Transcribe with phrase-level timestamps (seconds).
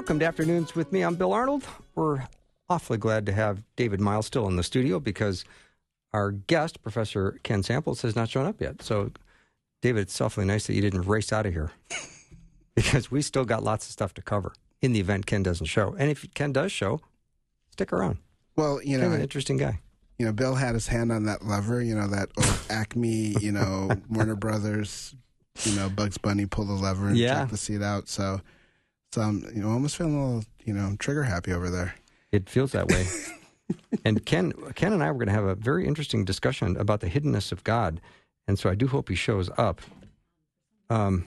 [0.00, 1.02] Welcome to Afternoons with me.
[1.02, 1.62] I'm Bill Arnold.
[1.94, 2.26] We're
[2.70, 5.44] awfully glad to have David Miles still in the studio because
[6.14, 8.80] our guest, Professor Ken Samples, has not shown up yet.
[8.80, 9.10] So,
[9.82, 11.70] David, it's awfully nice that you didn't race out of here
[12.74, 15.94] because we still got lots of stuff to cover in the event Ken doesn't show.
[15.98, 17.02] And if Ken does show,
[17.70, 18.16] stick around.
[18.56, 19.80] Well, you Ken's know, an interesting guy.
[20.18, 21.82] you know, Bill had his hand on that lever.
[21.82, 22.30] You know that
[22.70, 25.14] Acme, you know, Warner Brothers,
[25.64, 27.40] you know, Bugs Bunny pull the lever and Yeah.
[27.40, 28.08] check the seat out.
[28.08, 28.40] So,
[29.12, 31.94] so I'm, you know, almost feeling a little, you know, trigger happy over there.
[32.32, 33.06] It feels that way.
[34.04, 37.08] and Ken, Ken and I were going to have a very interesting discussion about the
[37.08, 38.00] hiddenness of God,
[38.46, 39.80] and so I do hope he shows up.
[40.88, 41.26] Um,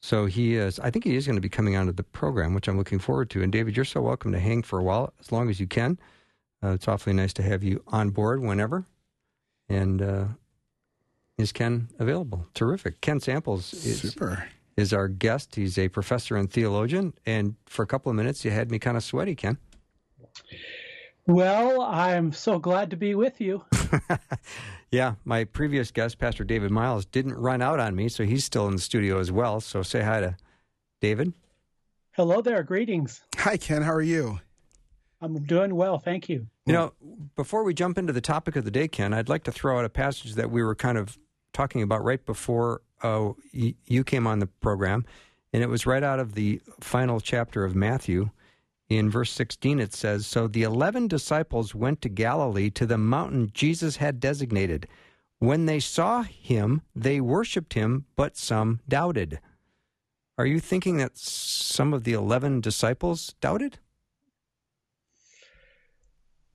[0.00, 0.78] so he is.
[0.78, 3.30] I think he is going to be coming onto the program, which I'm looking forward
[3.30, 3.42] to.
[3.42, 5.98] And David, you're so welcome to hang for a while, as long as you can.
[6.62, 8.86] Uh, it's awfully nice to have you on board whenever.
[9.68, 10.24] And uh,
[11.36, 12.46] is Ken available?
[12.54, 13.00] Terrific.
[13.00, 14.48] Ken Samples is Super.
[14.78, 15.56] Is our guest.
[15.56, 17.14] He's a professor and theologian.
[17.26, 19.58] And for a couple of minutes, you had me kind of sweaty, Ken.
[21.26, 23.64] Well, I'm so glad to be with you.
[24.90, 28.66] Yeah, my previous guest, Pastor David Miles, didn't run out on me, so he's still
[28.68, 29.60] in the studio as well.
[29.60, 30.36] So say hi to
[31.00, 31.34] David.
[32.12, 32.62] Hello there.
[32.62, 33.20] Greetings.
[33.36, 33.82] Hi, Ken.
[33.82, 34.40] How are you?
[35.20, 35.98] I'm doing well.
[35.98, 36.46] Thank you.
[36.64, 36.92] You know,
[37.36, 39.84] before we jump into the topic of the day, Ken, I'd like to throw out
[39.84, 41.18] a passage that we were kind of
[41.52, 45.04] talking about right before uh, you came on the program,
[45.52, 48.30] and it was right out of the final chapter of Matthew.
[48.88, 53.50] In verse 16, it says So the eleven disciples went to Galilee to the mountain
[53.52, 54.88] Jesus had designated.
[55.38, 59.40] When they saw him, they worshiped him, but some doubted.
[60.36, 63.78] Are you thinking that some of the 11 disciples doubted?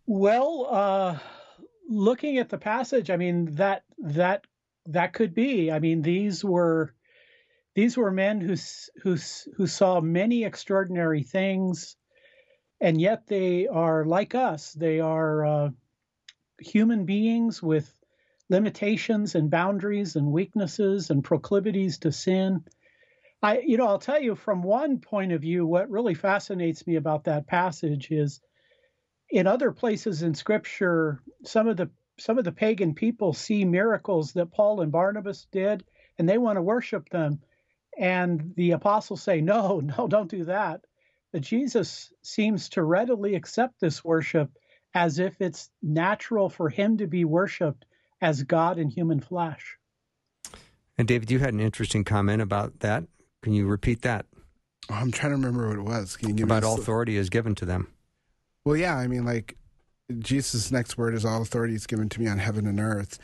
[0.06, 1.18] Well, uh,
[1.90, 4.48] looking at the passage, I mean that that
[4.88, 5.72] that could be.
[5.72, 6.94] I mean these were
[7.76, 8.56] these were men who
[9.02, 9.18] who
[9.56, 11.96] who saw many extraordinary things,
[12.80, 14.74] and yet they are like us.
[14.74, 15.70] They are uh,
[16.60, 17.92] human beings with
[18.50, 22.64] limitations and boundaries and weaknesses and proclivities to sin.
[23.42, 26.96] I, you know, I'll tell you from one point of view, what really fascinates me
[26.96, 28.40] about that passage is
[29.30, 31.90] in other places in scripture some of the
[32.24, 35.84] some of the pagan people see miracles that paul and barnabas did
[36.18, 37.40] and they want to worship them
[37.98, 40.82] and the apostles say no no don't do that
[41.34, 44.50] but jesus seems to readily accept this worship
[44.94, 47.86] as if it's natural for him to be worshiped
[48.22, 49.78] as god in human flesh
[50.98, 53.04] And David, you had an interesting comment about that.
[53.42, 54.28] Can you repeat that?
[54.90, 56.16] Oh, I'm trying to remember what it was.
[56.16, 57.88] Can you give About me all a, authority is given to them.
[58.64, 58.96] Well, yeah.
[58.96, 59.58] I mean, like
[60.20, 63.20] Jesus' next word is all authority is given to me on heaven and earth,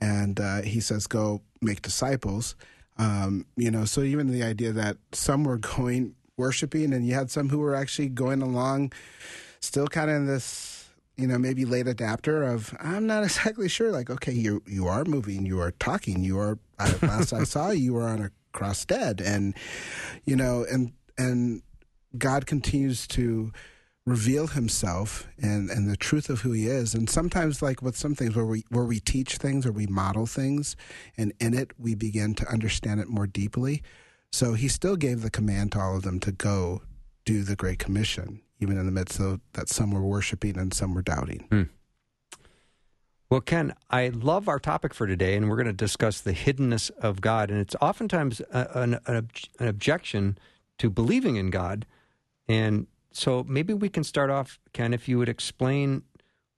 [0.00, 2.54] and uh, he says, "Go make disciples."
[2.98, 7.30] Um, you know, so even the idea that some were going worshiping, and you had
[7.30, 8.92] some who were actually going along,
[9.60, 13.90] still kind of in this, you know, maybe late adapter of I'm not exactly sure.
[13.90, 16.58] Like, okay, you you are moving, you are talking, you are.
[16.78, 19.54] Last I saw you were on a cross dead, and
[20.24, 21.62] you know, and and
[22.16, 23.52] God continues to
[24.06, 26.94] reveal himself and, and the truth of who he is.
[26.94, 30.26] And sometimes like with some things where we where we teach things or we model
[30.26, 30.76] things
[31.18, 33.82] and in it we begin to understand it more deeply.
[34.32, 36.82] So he still gave the command to all of them to go
[37.24, 40.94] do the Great Commission, even in the midst of that some were worshiping and some
[40.94, 41.46] were doubting.
[41.50, 41.62] Hmm.
[43.28, 46.92] Well, Ken, I love our topic for today, and we're going to discuss the hiddenness
[47.00, 47.50] of God.
[47.50, 49.28] And it's oftentimes a, an, an
[49.58, 50.38] objection
[50.78, 51.86] to believing in God.
[52.46, 52.86] And
[53.16, 56.02] so maybe we can start off, Ken, if you would explain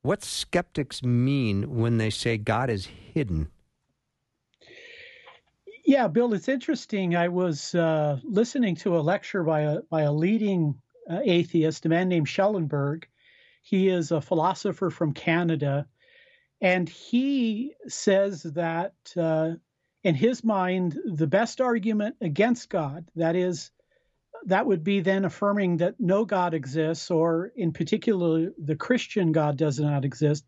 [0.02, 3.48] what skeptics mean when they say God is hidden.
[5.84, 7.16] Yeah, Bill, it's interesting.
[7.16, 10.74] I was uh, listening to a lecture by a by a leading
[11.08, 13.06] uh, atheist, a man named Schellenberg.
[13.62, 15.86] He is a philosopher from Canada,
[16.60, 19.52] and he says that uh,
[20.02, 23.70] in his mind, the best argument against God, that is,
[24.46, 29.56] that would be then affirming that no God exists, or in particular, the Christian God
[29.56, 30.44] does not exist.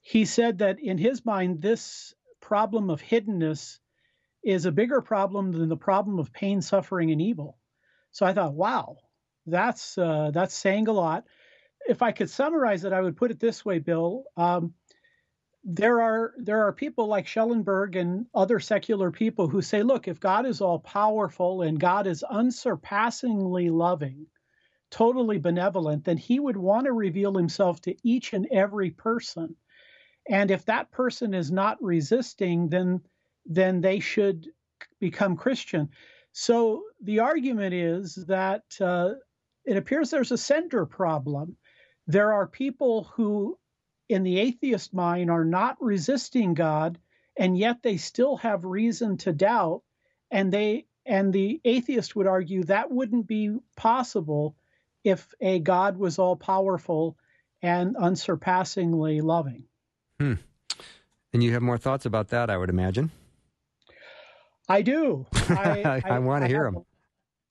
[0.00, 3.78] He said that in his mind, this problem of hiddenness
[4.44, 7.58] is a bigger problem than the problem of pain, suffering, and evil.
[8.12, 8.98] So I thought, wow,
[9.46, 11.24] that's uh, that's saying a lot.
[11.88, 14.24] If I could summarize it, I would put it this way, Bill.
[14.36, 14.74] Um,
[15.68, 20.20] there are there are people like Schellenberg and other secular people who say, look, if
[20.20, 24.26] God is all powerful and God is unsurpassingly loving,
[24.92, 29.56] totally benevolent, then he would want to reveal himself to each and every person.
[30.30, 33.00] And if that person is not resisting, then
[33.44, 34.46] then they should
[35.00, 35.88] become Christian.
[36.30, 39.14] So the argument is that uh,
[39.64, 41.56] it appears there's a sender problem.
[42.06, 43.58] There are people who
[44.08, 46.98] in the atheist mind are not resisting God,
[47.36, 49.82] and yet they still have reason to doubt.
[50.30, 54.56] And they and the atheist would argue that wouldn't be possible
[55.04, 57.16] if a God was all powerful
[57.62, 59.64] and unsurpassingly loving.
[60.18, 60.34] Hmm.
[61.32, 63.12] And you have more thoughts about that, I would imagine.
[64.68, 65.26] I do.
[65.48, 66.84] I, I, I want to hear them.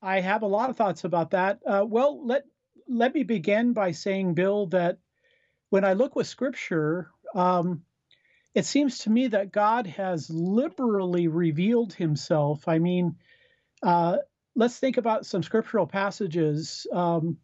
[0.01, 1.60] I have a lot of thoughts about that.
[1.66, 2.44] Uh, well, let
[2.88, 5.00] let me begin by saying, Bill, that
[5.75, 7.83] when I look with Scripture, um,
[8.54, 12.66] it seems to me that God has liberally revealed Himself.
[12.69, 13.18] I mean,
[13.83, 14.19] uh,
[14.56, 16.88] let's think about some scriptural passages.
[16.94, 17.39] Um,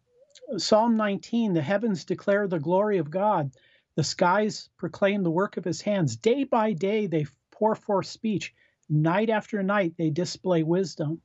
[0.56, 3.50] Psalm 19: The heavens declare the glory of God;
[3.96, 6.16] the skies proclaim the work of His hands.
[6.16, 8.54] Day by day they pour forth speech;
[8.88, 11.20] night after night they display wisdom.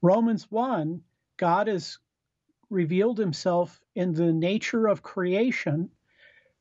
[0.00, 1.02] Romans 1:
[1.36, 1.98] God has
[2.70, 5.90] revealed Himself in the nature of creation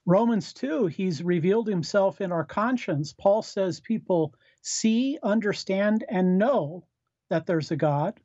[0.10, 3.14] Romans 2, he's revealed himself in our conscience.
[3.14, 4.34] Paul says people
[4.64, 6.88] see, understand, and know
[7.30, 8.20] that there's a God.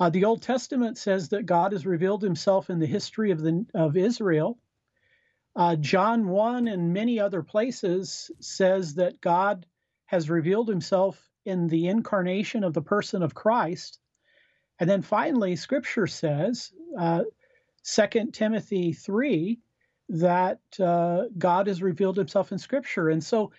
[0.00, 3.64] Uh, the Old Testament says that God has revealed himself in the history of, the,
[3.76, 4.58] of Israel.
[5.54, 9.66] Uh, John 1 and many other places says that God
[10.06, 14.00] has revealed himself in the incarnation of the person of Christ.
[14.80, 17.22] And then finally, Scripture says, uh,
[17.84, 19.60] 2 Timothy 3,
[20.08, 23.08] that uh, God has revealed himself in Scripture.
[23.08, 23.52] And so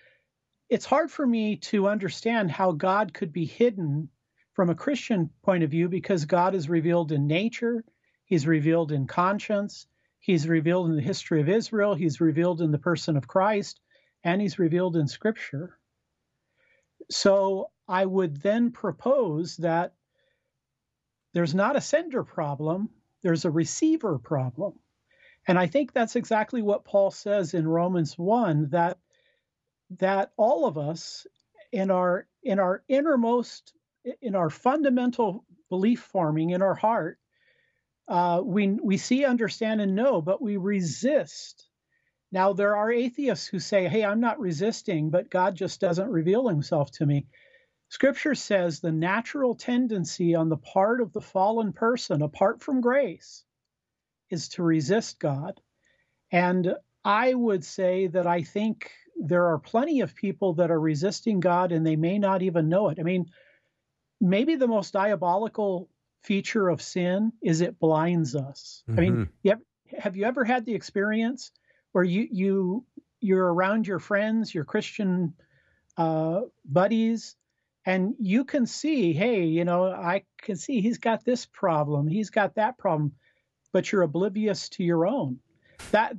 [0.68, 4.08] it's hard for me to understand how God could be hidden
[4.54, 7.84] from a Christian point of view because God is revealed in nature,
[8.24, 9.86] He's revealed in conscience,
[10.18, 13.80] He's revealed in the history of Israel, He's revealed in the person of Christ,
[14.22, 15.78] and He's revealed in Scripture.
[17.10, 19.94] So I would then propose that
[21.32, 22.90] there's not a sender problem,
[23.22, 24.74] there's a receiver problem.
[25.46, 28.98] And I think that's exactly what Paul says in Romans 1 that
[29.98, 31.26] that all of us
[31.72, 33.72] in our in our innermost
[34.20, 37.18] in our fundamental belief forming in our heart
[38.08, 41.68] uh, we we see understand and know but we resist.
[42.32, 46.48] Now there are atheists who say hey i'm not resisting but god just doesn't reveal
[46.48, 47.26] himself to me.
[47.88, 53.44] Scripture says the natural tendency on the part of the fallen person apart from grace
[54.30, 55.60] is to resist God.
[56.32, 56.74] And
[57.04, 61.72] I would say that I think there are plenty of people that are resisting God
[61.72, 62.98] and they may not even know it.
[62.98, 63.26] I mean,
[64.20, 65.88] maybe the most diabolical
[66.22, 68.82] feature of sin is it blinds us.
[68.88, 68.98] Mm-hmm.
[68.98, 69.30] I mean, mm-hmm.
[69.42, 69.60] you have,
[69.98, 71.50] have you ever had the experience
[71.92, 72.84] where you you
[73.20, 75.34] you're around your friends, your Christian
[75.96, 77.36] uh, buddies,
[77.84, 82.30] and you can see, hey, you know, I can see he's got this problem, he's
[82.30, 83.12] got that problem
[83.72, 85.38] but you're oblivious to your own.
[85.92, 86.16] That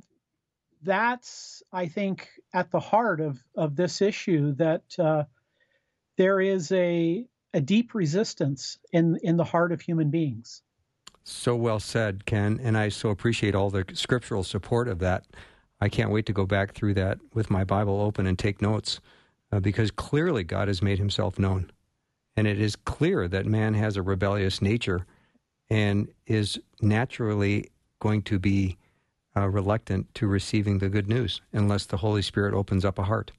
[0.82, 5.24] that's I think at the heart of of this issue that uh,
[6.16, 10.62] there is a a deep resistance in in the heart of human beings.
[11.24, 15.24] So well said, Ken, and I so appreciate all the scriptural support of that.
[15.80, 19.00] I can't wait to go back through that with my Bible open and take notes
[19.52, 21.70] uh, because clearly God has made himself known.
[22.36, 25.06] And it is clear that man has a rebellious nature
[25.70, 28.76] and is naturally going to be
[29.36, 33.32] uh, reluctant to receiving the good news unless the Holy Spirit opens up a heart.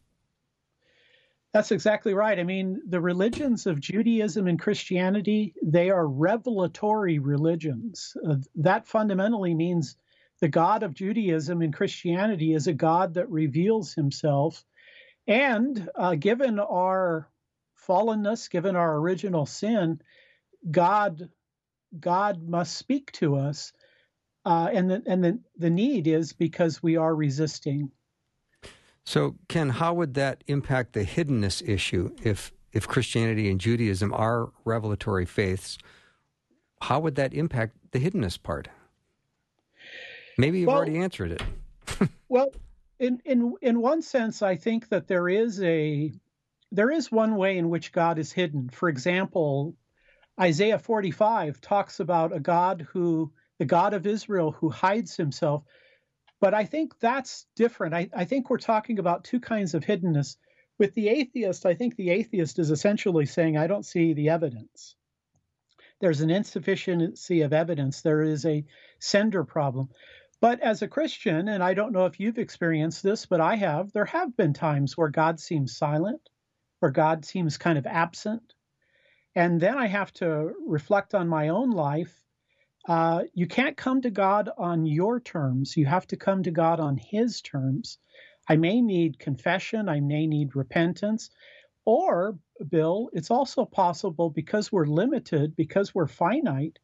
[1.53, 2.39] That's exactly right.
[2.39, 8.17] I mean, the religions of Judaism and Christianity, they are revelatory religions.
[8.27, 9.95] Uh, that fundamentally means
[10.39, 14.65] the God of Judaism and Christianity is a God that reveals himself.
[15.27, 17.29] And uh, given our
[17.87, 20.01] fallenness, given our original sin,
[20.69, 21.29] God
[21.99, 23.73] God must speak to us.
[24.45, 27.91] Uh, and the, and the, the need is because we are resisting.
[29.05, 34.51] So, Ken, how would that impact the hiddenness issue if, if Christianity and Judaism are
[34.65, 35.77] revelatory faiths?
[36.81, 38.67] How would that impact the hiddenness part?
[40.37, 42.09] Maybe you've well, already answered it.
[42.27, 42.51] well,
[42.99, 46.11] in, in in one sense, I think that there is a
[46.71, 48.69] there is one way in which God is hidden.
[48.69, 49.75] For example,
[50.39, 55.63] Isaiah 45 talks about a God who, the God of Israel, who hides himself.
[56.41, 57.93] But I think that's different.
[57.93, 60.37] I, I think we're talking about two kinds of hiddenness.
[60.79, 64.95] With the atheist, I think the atheist is essentially saying, I don't see the evidence.
[66.01, 68.01] There's an insufficiency of evidence.
[68.01, 68.65] There is a
[68.99, 69.89] sender problem.
[70.41, 73.93] But as a Christian, and I don't know if you've experienced this, but I have,
[73.93, 76.29] there have been times where God seems silent,
[76.79, 78.52] where God seems kind of absent.
[79.35, 82.13] And then I have to reflect on my own life.
[82.87, 85.75] Uh, you can't come to God on your terms.
[85.77, 87.97] You have to come to God on His terms.
[88.47, 91.29] I may need confession, I may need repentance.
[91.85, 92.37] Or,
[92.69, 96.79] Bill, it's also possible because we're limited, because we're finite,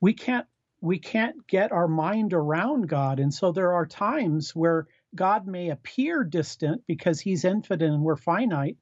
[0.00, 0.46] we can't
[0.80, 3.18] we can't get our mind around God.
[3.18, 8.16] And so there are times where God may appear distant because he's infinite and we're
[8.16, 8.76] finite.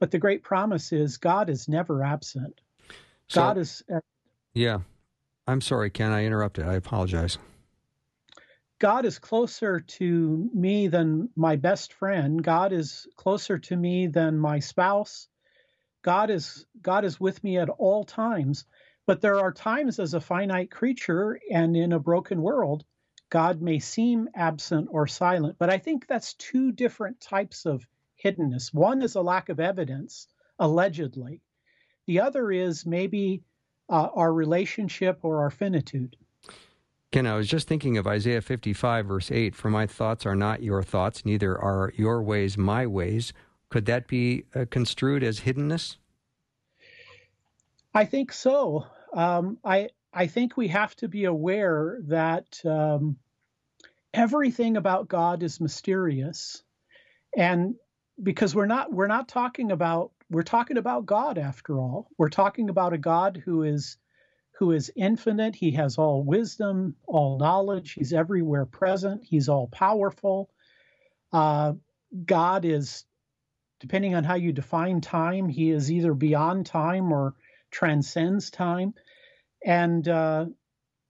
[0.00, 2.60] But the great promise is God is never absent.
[3.28, 3.84] So, God is.
[4.54, 4.80] Yeah.
[5.46, 6.10] I'm sorry, Ken.
[6.10, 6.66] I interrupted.
[6.66, 7.38] I apologize.
[8.80, 12.42] God is closer to me than my best friend.
[12.42, 15.28] God is closer to me than my spouse.
[16.02, 18.64] God is God is with me at all times.
[19.06, 22.84] But there are times as a finite creature and in a broken world,
[23.28, 25.56] God may seem absent or silent.
[25.58, 27.86] But I think that's two different types of
[28.24, 28.72] hiddenness.
[28.72, 31.40] One is a lack of evidence, allegedly.
[32.06, 33.42] The other is maybe
[33.88, 36.16] uh, our relationship or our finitude.
[37.12, 40.62] Ken, I was just thinking of Isaiah 55, verse 8 For my thoughts are not
[40.62, 43.32] your thoughts, neither are your ways my ways.
[43.68, 45.96] Could that be uh, construed as hiddenness?
[47.92, 48.86] I think so.
[49.12, 53.16] Um, I I think we have to be aware that um,
[54.14, 56.62] everything about God is mysterious,
[57.36, 57.74] and
[58.22, 62.08] because we're not we're not talking about we're talking about God after all.
[62.18, 63.96] We're talking about a God who is
[64.58, 65.54] who is infinite.
[65.54, 67.92] He has all wisdom, all knowledge.
[67.92, 69.24] He's everywhere present.
[69.24, 70.50] He's all powerful.
[71.32, 71.74] Uh,
[72.26, 73.04] God is,
[73.80, 77.34] depending on how you define time, he is either beyond time or
[77.70, 78.94] transcends time.
[79.64, 80.46] And uh,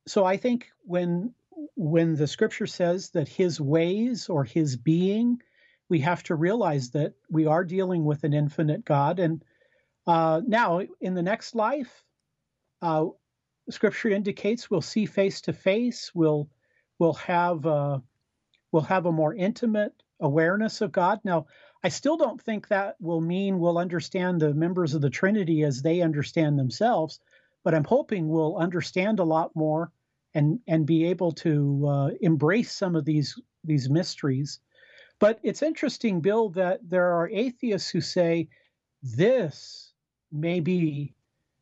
[0.07, 1.35] so I think when
[1.77, 5.41] when the scripture says that his ways or his being,
[5.91, 9.19] we have to realize that we are dealing with an infinite God.
[9.19, 9.45] And
[10.07, 12.05] uh, now, in the next life,
[12.81, 13.07] uh,
[13.69, 16.13] Scripture indicates we'll see face to face.
[16.15, 16.49] We'll
[16.99, 17.99] we'll have uh,
[18.73, 21.21] we'll have a more intimate awareness of God.
[21.25, 21.47] Now,
[21.83, 25.83] I still don't think that will mean we'll understand the members of the Trinity as
[25.83, 27.21] they understand themselves,
[27.65, 29.91] but I'm hoping we'll understand a lot more
[30.35, 34.61] and and be able to uh, embrace some of these these mysteries.
[35.21, 38.49] But it's interesting, Bill, that there are atheists who say
[39.03, 39.93] this
[40.33, 41.15] may be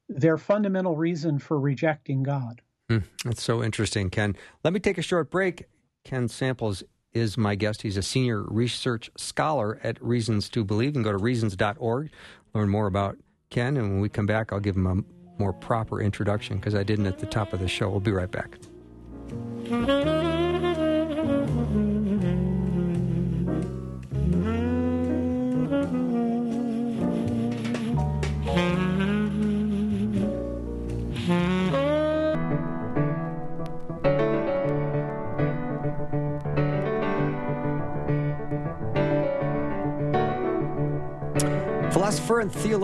[0.09, 2.63] their fundamental reason for rejecting God.
[2.89, 4.35] Mm, that's so interesting, Ken.
[4.65, 5.65] Let me take a short break.
[6.05, 7.83] Ken Samples is my guest.
[7.83, 10.89] He's a senior research scholar at Reasons to Believe.
[10.89, 12.11] You can go to reasons.org,
[12.55, 13.19] learn more about
[13.51, 16.85] Ken, and when we come back, I'll give him a more proper introduction because I
[16.85, 17.91] didn't at the top of the show.
[17.91, 18.59] We'll be right back.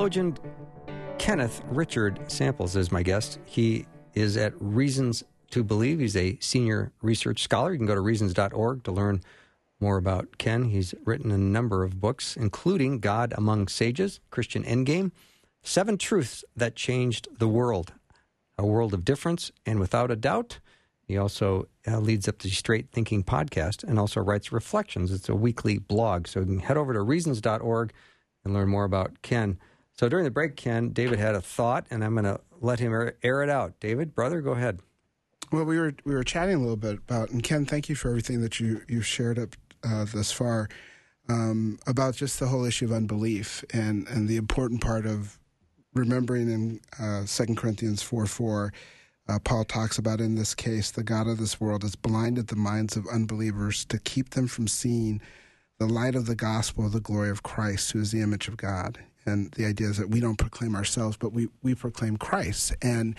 [0.05, 0.37] Theologian
[1.17, 3.39] Kenneth Richard Samples is my guest.
[3.47, 5.99] He is at Reasons to Believe.
[5.99, 7.73] He's a senior research scholar.
[7.73, 9.23] You can go to reasons.org to learn
[9.81, 10.65] more about Ken.
[10.65, 15.11] He's written a number of books, including God Among Sages, Christian Endgame,
[15.63, 17.95] Seven Truths That Changed the World,
[18.59, 20.59] A World of Difference, and Without a Doubt.
[21.01, 25.11] He also uh, leads up the Straight Thinking podcast and also writes Reflections.
[25.11, 26.27] It's a weekly blog.
[26.27, 27.95] So you can head over to reasons.org
[28.45, 29.59] and learn more about Ken.
[29.95, 32.93] So during the break, Ken, David had a thought, and I'm going to let him
[33.23, 33.79] air, it out.
[33.81, 34.81] David, brother, go ahead.
[35.53, 38.09] Well, we were we were chatting a little bit about, and Ken, thank you for
[38.09, 40.69] everything that you you've shared up uh, thus far
[41.29, 45.39] um, about just the whole issue of unbelief and and the important part of
[45.95, 48.73] remembering in uh, Second uh, Corinthians four four.
[49.29, 52.57] Uh, Paul talks about in this case, the God of this world has blinded the
[52.57, 55.23] minds of unbelievers to keep them from seeing
[55.79, 58.57] the light of the gospel of the glory of Christ, who is the image of
[58.59, 58.99] God.
[59.27, 62.75] And the idea is that we don't proclaim ourselves, but we, we proclaim Christ.
[62.83, 63.17] And,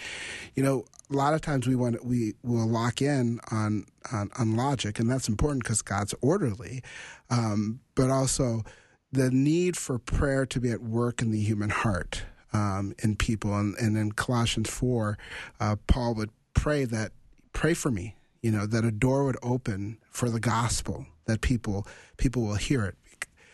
[0.55, 4.55] you know, a lot of times we want we will lock in on on, on
[4.55, 6.83] logic, and that's important because God's orderly.
[7.29, 8.63] Um, but also
[9.11, 12.23] the need for prayer to be at work in the human heart.
[12.53, 13.57] um, in people.
[13.57, 15.17] And, and in Colossians 4,
[15.59, 17.11] uh, Paul would pray that,
[17.53, 21.85] pray for me, you know, that a door would open for the gospel, that people,
[22.17, 22.95] people will hear it.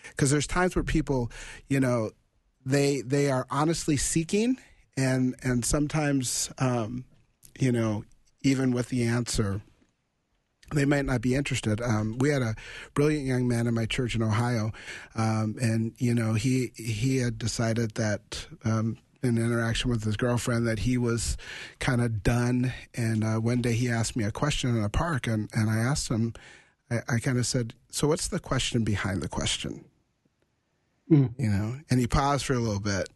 [0.09, 1.31] Because there's times where people,
[1.67, 2.11] you know,
[2.65, 4.57] they, they are honestly seeking
[4.97, 7.05] and, and sometimes, um,
[7.59, 8.03] you know,
[8.41, 9.61] even with the answer,
[10.73, 11.81] they might not be interested.
[11.81, 12.55] Um, we had a
[12.93, 14.71] brilliant young man in my church in Ohio,
[15.15, 20.67] um, and you know he he had decided that um, in interaction with his girlfriend
[20.67, 21.37] that he was
[21.79, 22.73] kind of done.
[22.93, 25.77] And uh, one day he asked me a question in a park, and, and I
[25.77, 26.33] asked him,
[26.89, 29.85] I, I kind of said, "So what's the question behind the question?"
[31.11, 31.33] Mm.
[31.37, 33.09] You know, and he paused for a little bit,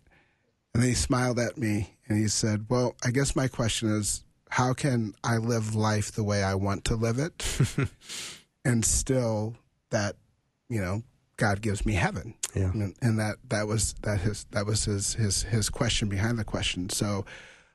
[0.74, 4.26] and then he smiled at me and he said, "Well, I guess my question is."
[4.56, 7.44] how can I live life the way I want to live it,
[8.66, 9.56] and still
[9.90, 10.16] that
[10.70, 11.04] you know
[11.38, 12.36] God gives me heaven.
[12.54, 16.40] Yeah, and, and, that that was that his that was his his his question behind
[16.40, 16.90] the question.
[16.90, 17.26] So,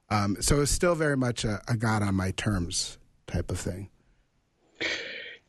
[0.09, 2.97] um, so it's still very much a, a, God on my terms
[3.27, 3.91] type of thing.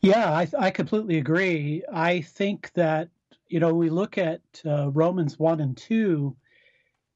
[0.00, 1.82] Yeah, I, I completely agree.
[1.90, 3.08] I think that
[3.52, 6.34] you know we look at uh, Romans one and two.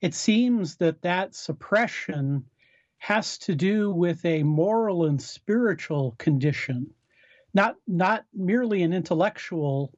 [0.02, 2.44] It seems that that suppression
[2.98, 6.90] has to do with a moral and spiritual condition,
[7.54, 9.96] not not merely an intellectual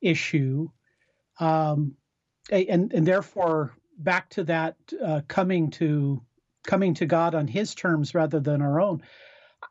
[0.00, 0.68] issue,
[1.40, 1.96] um,
[2.52, 6.22] and and therefore back to that uh, coming to
[6.64, 9.02] coming to God on His terms rather than our own.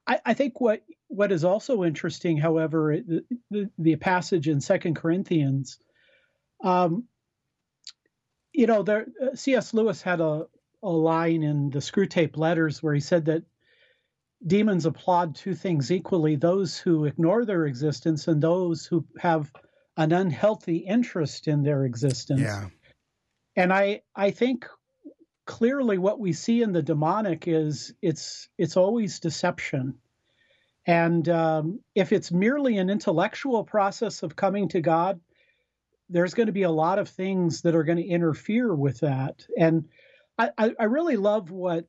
[0.05, 4.95] I, I think what what is also interesting, however, the, the, the passage in Second
[4.95, 5.79] Corinthians.
[6.63, 7.06] Um,
[8.54, 9.74] you know, there uh, C.S.
[9.74, 10.48] Lewis had a
[10.82, 13.44] a line in the Screwtape Letters where he said that
[14.46, 19.51] demons applaud two things equally those who ignore their existence and those who have
[19.98, 22.42] an unhealthy interest in their existence.
[22.42, 22.68] Yeah.
[23.56, 24.66] And I I think
[25.46, 29.96] clearly what we see in the demonic is it's it's always deception.
[30.86, 35.19] And um, if it's merely an intellectual process of coming to God,
[36.10, 39.45] there's going to be a lot of things that are going to interfere with that.
[39.58, 39.88] And
[40.38, 41.86] I, I really love what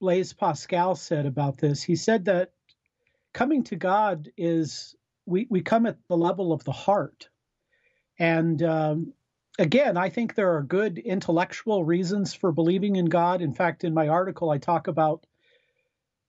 [0.00, 1.82] Blaise Pascal said about this.
[1.82, 2.52] He said that
[3.32, 4.96] coming to God is
[5.26, 7.28] we, we come at the level of the heart.
[8.18, 9.12] And um,
[9.58, 13.42] again, I think there are good intellectual reasons for believing in God.
[13.42, 15.26] In fact, in my article, I talk about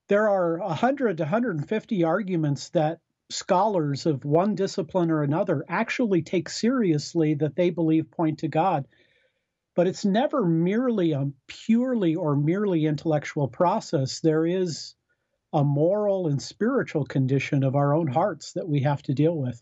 [0.07, 6.49] there are 100 to 150 arguments that scholars of one discipline or another actually take
[6.49, 8.85] seriously that they believe point to God
[9.75, 14.19] but it's never merely a purely or merely intellectual process.
[14.19, 14.95] There is
[15.51, 19.61] a moral and spiritual condition of our own hearts that we have to deal with.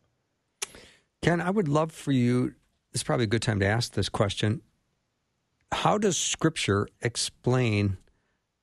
[1.21, 2.54] Ken, I would love for you,
[2.91, 4.62] this is probably a good time to ask this question.
[5.71, 7.97] How does Scripture explain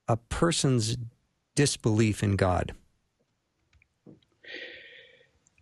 [0.06, 0.96] a person's
[1.54, 2.74] disbelief in God?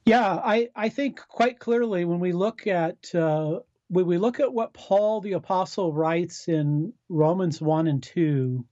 [0.07, 4.55] Yeah, I, I think quite clearly when we look at uh, when we look at
[4.55, 8.65] what Paul the Apostle writes in Romans 1 and 2,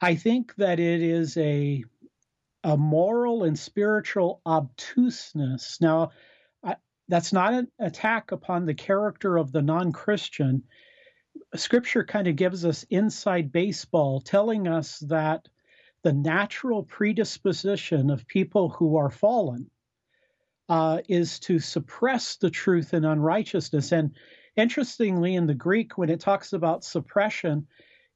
[0.00, 1.82] I think that it is a,
[2.62, 5.80] a moral and spiritual obtuseness.
[5.80, 6.12] Now,
[6.62, 6.76] I,
[7.08, 10.62] that's not an attack upon the character of the non Christian.
[11.56, 15.48] Scripture kind of gives us inside baseball, telling us that
[16.04, 19.68] the natural predisposition of people who are fallen
[20.68, 23.92] uh, is to suppress the truth in unrighteousness.
[23.92, 24.14] And
[24.56, 27.66] interestingly, in the Greek, when it talks about suppression,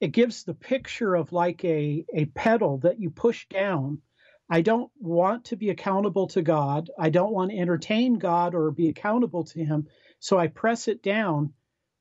[0.00, 4.02] it gives the picture of like a, a pedal that you push down.
[4.50, 6.90] I don't want to be accountable to God.
[6.98, 9.86] I don't want to entertain God or be accountable to Him.
[10.18, 11.54] So I press it down.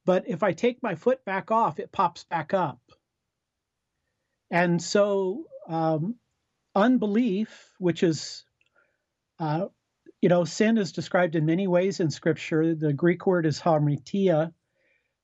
[0.04, 2.82] But if I take my foot back off, it pops back up.
[4.50, 6.16] And so um,
[6.76, 8.44] unbelief, which is
[9.40, 9.68] uh,
[10.22, 12.76] you know, sin is described in many ways in Scripture.
[12.76, 14.54] The Greek word is hamartia,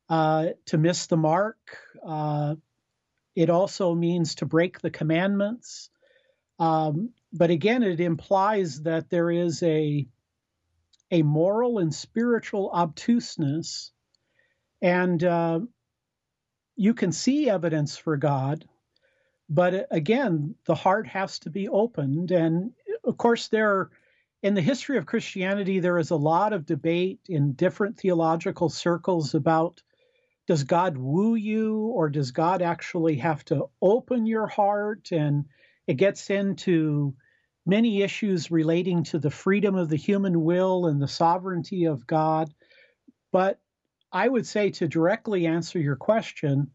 [0.09, 1.57] uh, to miss the mark.
[2.05, 2.55] Uh,
[3.35, 5.91] it also means to break the commandments.
[6.59, 10.07] Um, but again, it implies that there is a
[11.09, 13.91] a moral and spiritual obtuseness,
[14.81, 15.59] and uh,
[16.75, 18.65] you can see evidence for God,
[19.47, 22.31] but uh, again, the heart has to be opened.
[22.31, 22.71] And
[23.05, 23.91] of course, there are
[24.43, 29.33] in the history of Christianity, there is a lot of debate in different theological circles
[29.33, 29.81] about
[30.47, 35.09] does God woo you or does God actually have to open your heart?
[35.11, 35.45] And
[35.87, 37.15] it gets into
[37.65, 42.53] many issues relating to the freedom of the human will and the sovereignty of God.
[43.33, 43.59] But
[44.11, 46.71] I would say to directly answer your question,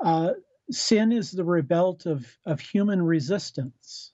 [0.00, 0.30] uh,
[0.70, 4.13] sin is the result of, of human resistance.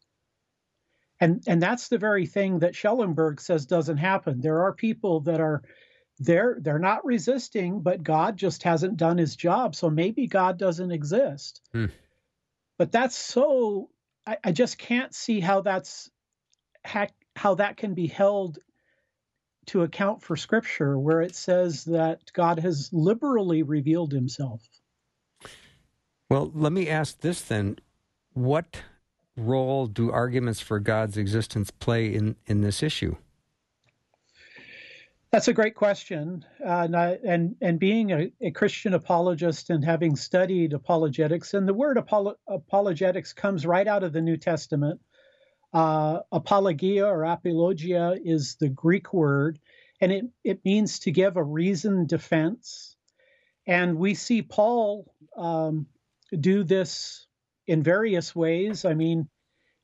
[1.21, 4.41] And, and that's the very thing that Schellenberg says doesn't happen.
[4.41, 5.63] There are people that are
[6.21, 9.75] they're they're not resisting, but God just hasn't done his job.
[9.75, 11.63] So maybe God doesn't exist.
[11.73, 11.87] Hmm.
[12.77, 13.89] But that's so
[14.27, 16.11] I, I, just can't see how that's
[16.85, 18.59] how, how that can be held
[19.67, 24.63] to account for scripture where it says that God has liberally revealed himself.
[26.29, 27.79] Well, let me ask this then.
[28.35, 28.83] What
[29.37, 33.17] role do arguments for God's existence play in, in this issue?
[35.31, 36.45] That's a great question.
[36.61, 41.69] Uh, and, I, and, and being a, a, Christian apologist and having studied apologetics, and
[41.69, 45.01] the word apolo- apologetics comes right out of the New Testament.
[45.73, 49.61] Uh, apologia or apologia is the Greek word,
[50.01, 52.97] and it, it means to give a reasoned defense.
[53.69, 55.87] And we see Paul um,
[56.41, 57.29] do this
[57.71, 58.85] in various ways.
[58.85, 59.29] I mean,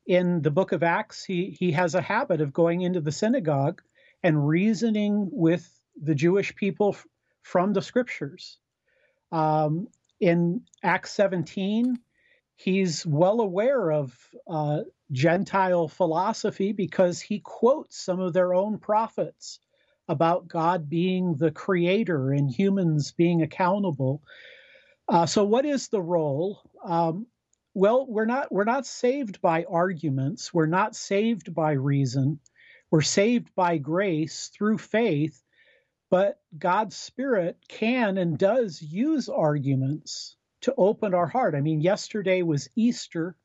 [0.06, 3.80] in the book of Acts, he, he has a habit of going into the synagogue
[4.24, 5.64] and reasoning with
[6.02, 7.06] the Jewish people f-
[7.42, 8.58] from the scriptures.
[9.30, 9.86] Um,
[10.18, 11.96] in Acts 17,
[12.56, 14.18] he's well aware of
[14.50, 14.80] uh,
[15.12, 19.60] Gentile philosophy because he quotes some of their own prophets
[20.08, 24.22] about God being the creator and humans being accountable.
[25.08, 26.68] Uh, so, what is the role?
[26.84, 27.28] Um,
[27.76, 30.52] well, we're not we're not saved by arguments.
[30.52, 32.40] We're not saved by reason.
[32.90, 35.42] We're saved by grace through faith,
[36.08, 41.54] but God's Spirit can and does use arguments to open our heart.
[41.54, 43.36] I mean, yesterday was Easter.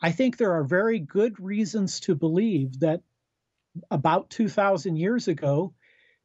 [0.00, 3.02] I think there are very good reasons to believe that
[3.90, 5.74] about 2,000 years ago,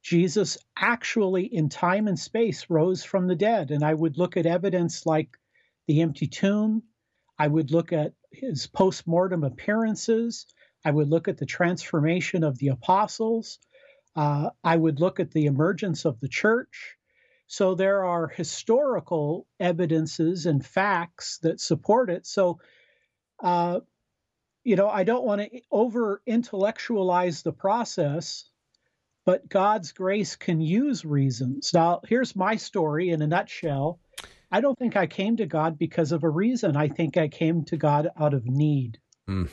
[0.04, 3.72] Jesus actually, in time and space, rose from the dead.
[3.72, 5.36] And I would look at evidence like
[5.88, 6.84] the empty tomb,
[7.40, 10.46] I would look at his post-mortem appearances.
[10.84, 13.60] I would look at the transformation of the apostles.
[14.16, 16.96] Uh, I would look at the emergence of the church.
[17.48, 22.26] So there are historical evidences and facts that support it.
[22.28, 22.60] So,
[23.42, 23.82] uh,
[24.64, 28.50] you know, I don't want to over intellectualize the process,
[29.26, 31.72] but God's grace can use reasons.
[31.74, 34.00] Now, here's my story in a nutshell.
[34.52, 36.78] I don't think I came to God because of a reason.
[36.78, 39.00] I think I came to God out of need.
[39.30, 39.50] Mm.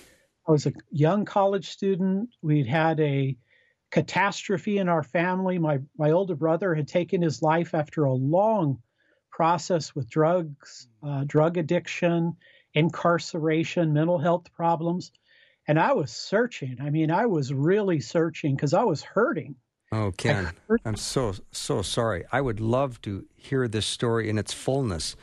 [0.46, 2.30] I was a young college student.
[2.42, 3.36] We'd had a
[3.90, 5.58] catastrophe in our family.
[5.58, 8.78] My my older brother had taken his life after a long
[9.30, 12.36] process with drugs, uh, drug addiction,
[12.74, 15.10] incarceration, mental health problems,
[15.66, 16.76] and I was searching.
[16.80, 19.56] I mean, I was really searching because I was hurting.
[19.94, 20.50] Oh, Ken,
[20.84, 22.24] I'm so, so sorry.
[22.32, 25.14] I would love to hear this story in its fullness,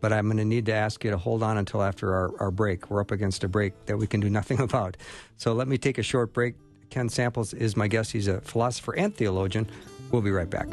[0.00, 2.50] but I'm going to need to ask you to hold on until after our, our
[2.50, 2.90] break.
[2.90, 4.96] We're up against a break that we can do nothing about.
[5.36, 6.56] So let me take a short break.
[6.90, 8.10] Ken Samples is my guest.
[8.10, 9.70] He's a philosopher and theologian.
[10.10, 10.66] We'll be right back.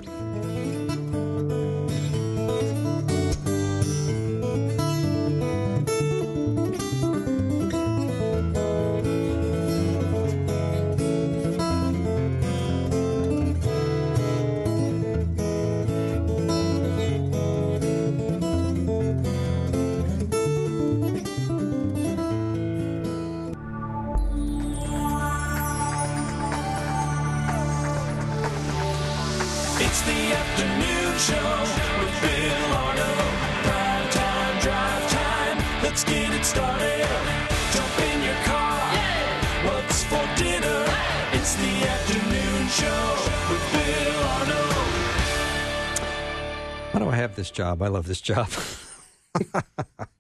[47.75, 47.81] Job.
[47.81, 48.49] I love this job.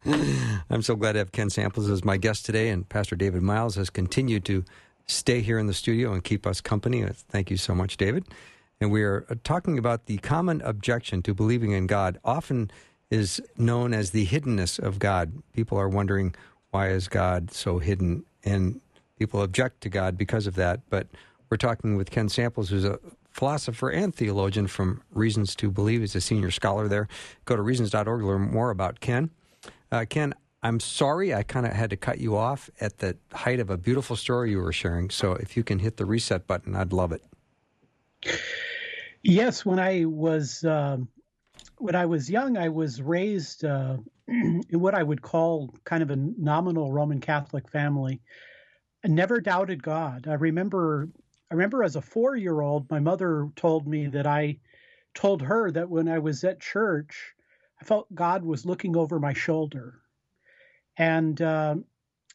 [0.69, 3.75] I'm so glad to have Ken Samples as my guest today, and Pastor David Miles
[3.75, 4.65] has continued to
[5.07, 7.03] stay here in the studio and keep us company.
[7.03, 8.25] Uh, thank you so much, David.
[8.81, 12.71] And we are uh, talking about the common objection to believing in God, often
[13.09, 15.31] is known as the hiddenness of God.
[15.53, 16.35] People are wondering
[16.71, 18.81] why is God so hidden, and
[19.17, 20.81] people object to God because of that.
[20.89, 21.07] But
[21.49, 22.99] we're talking with Ken Samples, who's a
[23.35, 25.99] philosopher and theologian from Reasons to Believe.
[25.99, 27.09] He's a senior scholar there.
[27.43, 29.29] Go to reasons.org to learn more about Ken.
[29.91, 33.59] Uh, Ken, I'm sorry I kind of had to cut you off at the height
[33.59, 35.09] of a beautiful story you were sharing.
[35.09, 37.23] So if you can hit the reset button, I'd love it.
[39.21, 41.09] Yes, when I was um,
[41.77, 43.97] when I was young, I was raised uh,
[44.29, 48.21] in what I would call kind of a nominal Roman Catholic family.
[49.03, 50.25] I never doubted God.
[50.25, 51.09] I remember
[51.55, 54.57] remember as a four year old, my mother told me that I
[55.13, 57.33] told her that when I was at church,
[57.81, 60.01] I felt God was looking over my shoulder.
[60.97, 61.75] And uh,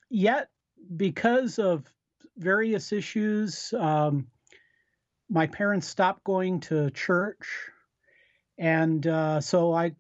[0.09, 0.49] yet,
[0.97, 1.85] because of
[2.37, 4.27] various issues, um,
[5.29, 7.47] my parents stopped going to church.
[8.59, 9.93] And uh, so I,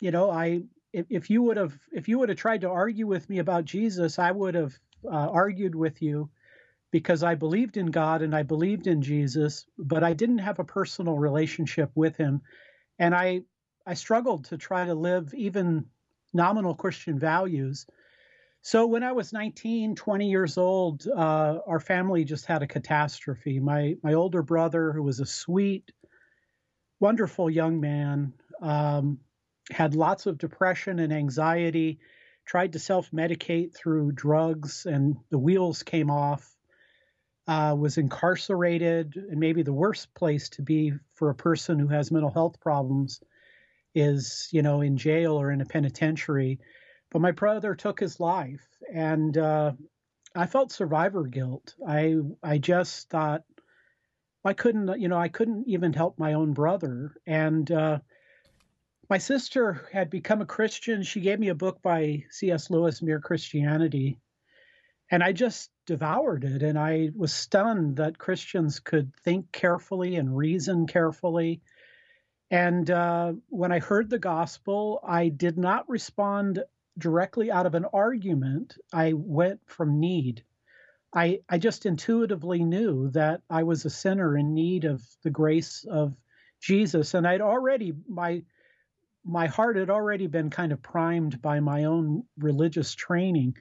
[0.00, 3.28] you know, I if, you would have if you would have tried to argue with
[3.28, 6.30] me about Jesus, I would have uh, argued with you
[6.90, 10.64] because I believed in God and I believed in Jesus, but I didn't have a
[10.64, 12.42] personal relationship with him.
[12.98, 13.42] And I
[13.86, 15.86] I struggled to try to live even
[16.34, 17.86] nominal Christian values.
[18.62, 23.60] So when I was 19, 20 years old, uh, our family just had a catastrophe.
[23.60, 25.92] My my older brother, who was a sweet,
[26.98, 29.18] wonderful young man, um,
[29.70, 32.00] had lots of depression and anxiety,
[32.44, 36.55] tried to self medicate through drugs, and the wheels came off.
[37.48, 42.10] Uh, was incarcerated, and maybe the worst place to be for a person who has
[42.10, 43.20] mental health problems
[43.94, 46.58] is, you know, in jail or in a penitentiary.
[47.10, 49.72] But my brother took his life, and uh,
[50.34, 51.74] I felt survivor guilt.
[51.86, 53.44] I I just thought
[54.44, 57.98] I couldn't, you know, I couldn't even help my own brother, and uh,
[59.08, 61.02] my sister had become a Christian.
[61.02, 62.70] She gave me a book by C.S.
[62.70, 64.18] Lewis, Mere Christianity.
[65.10, 66.62] And I just devoured it.
[66.62, 71.60] And I was stunned that Christians could think carefully and reason carefully.
[72.50, 76.62] And uh, when I heard the gospel, I did not respond
[76.98, 78.76] directly out of an argument.
[78.92, 80.42] I went from need.
[81.14, 85.84] I, I just intuitively knew that I was a sinner in need of the grace
[85.88, 86.14] of
[86.60, 87.14] Jesus.
[87.14, 88.42] And I'd already, my
[89.24, 93.56] my heart had already been kind of primed by my own religious training.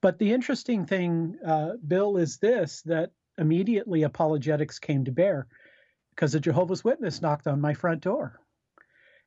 [0.00, 5.46] But the interesting thing, uh, Bill, is this that immediately apologetics came to bear
[6.10, 8.40] because a Jehovah's Witness knocked on my front door.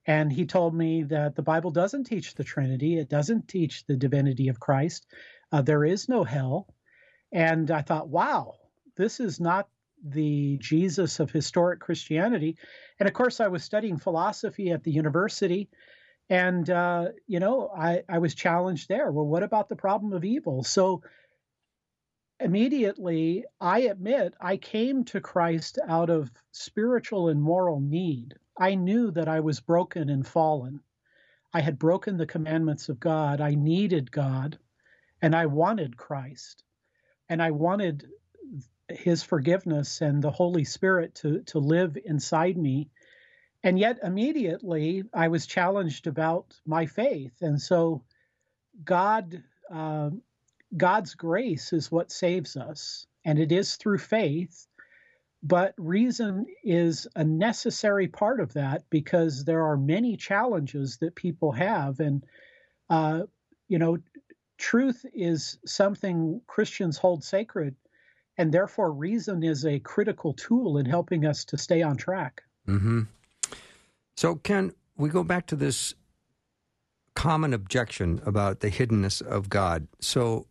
[0.05, 3.95] And he told me that the Bible doesn't teach the Trinity, it doesn't teach the
[3.95, 5.05] divinity of Christ.
[5.51, 6.67] Uh, there is no hell.
[7.31, 8.55] And I thought, wow,
[8.95, 9.69] this is not
[10.03, 12.57] the Jesus of historic Christianity.
[12.99, 15.69] And of course, I was studying philosophy at the university.
[16.29, 19.12] And, uh, you know, I, I was challenged there.
[19.12, 20.63] Well, what about the problem of evil?
[20.63, 21.03] So
[22.39, 28.36] immediately, I admit I came to Christ out of spiritual and moral need.
[28.57, 30.79] I knew that I was broken and fallen.
[31.53, 33.41] I had broken the commandments of God.
[33.41, 34.57] I needed God,
[35.21, 36.63] and I wanted Christ.
[37.29, 38.07] And I wanted
[38.89, 42.89] his forgiveness and the Holy Spirit to, to live inside me.
[43.63, 47.41] And yet, immediately, I was challenged about my faith.
[47.41, 48.04] And so,
[48.84, 50.10] God, uh,
[50.76, 54.67] God's grace is what saves us, and it is through faith.
[55.41, 61.52] But reason is a necessary part of that because there are many challenges that people
[61.52, 61.99] have.
[61.99, 62.26] And,
[62.89, 63.23] uh,
[63.67, 63.97] you know,
[64.58, 67.76] truth is something Christians hold sacred
[68.38, 72.43] and therefore reason is a critical tool in helping us to stay on track.
[72.67, 73.02] Mm-hmm.
[74.15, 75.95] So, Ken, we go back to this
[77.15, 79.88] common objection about the hiddenness of God.
[79.99, 80.47] So,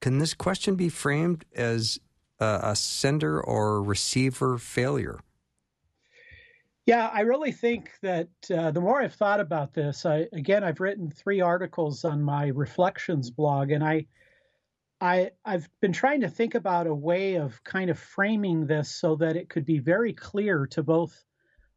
[0.00, 1.98] can this question be framed as
[2.38, 5.20] a, a sender or receiver failure?
[6.86, 10.80] Yeah, I really think that uh, the more I've thought about this, I, again, I've
[10.80, 14.06] written three articles on my reflections blog, and I
[15.00, 19.16] I, I've been trying to think about a way of kind of framing this so
[19.16, 21.24] that it could be very clear to both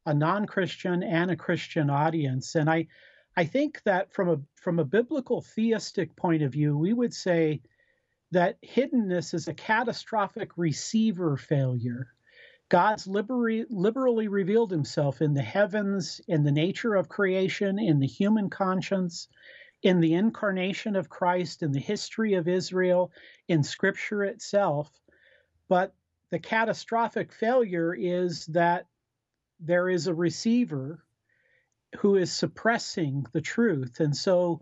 [0.05, 2.55] a non-Christian and a Christian audience.
[2.55, 2.87] And I,
[3.35, 7.61] I think that from a from a biblical theistic point of view, we would say
[8.31, 12.07] that hiddenness is a catastrophic receiver failure.
[12.69, 18.07] God's liberally, liberally revealed himself in the heavens, in the nature of creation, in the
[18.07, 19.27] human conscience,
[19.83, 23.11] in the incarnation of Christ, in the history of Israel,
[23.47, 24.91] in Scripture itself.
[25.67, 25.93] But
[26.31, 28.87] the catastrophic failure is that
[29.65, 31.03] there is a receiver
[31.97, 33.99] who is suppressing the truth.
[33.99, 34.61] And so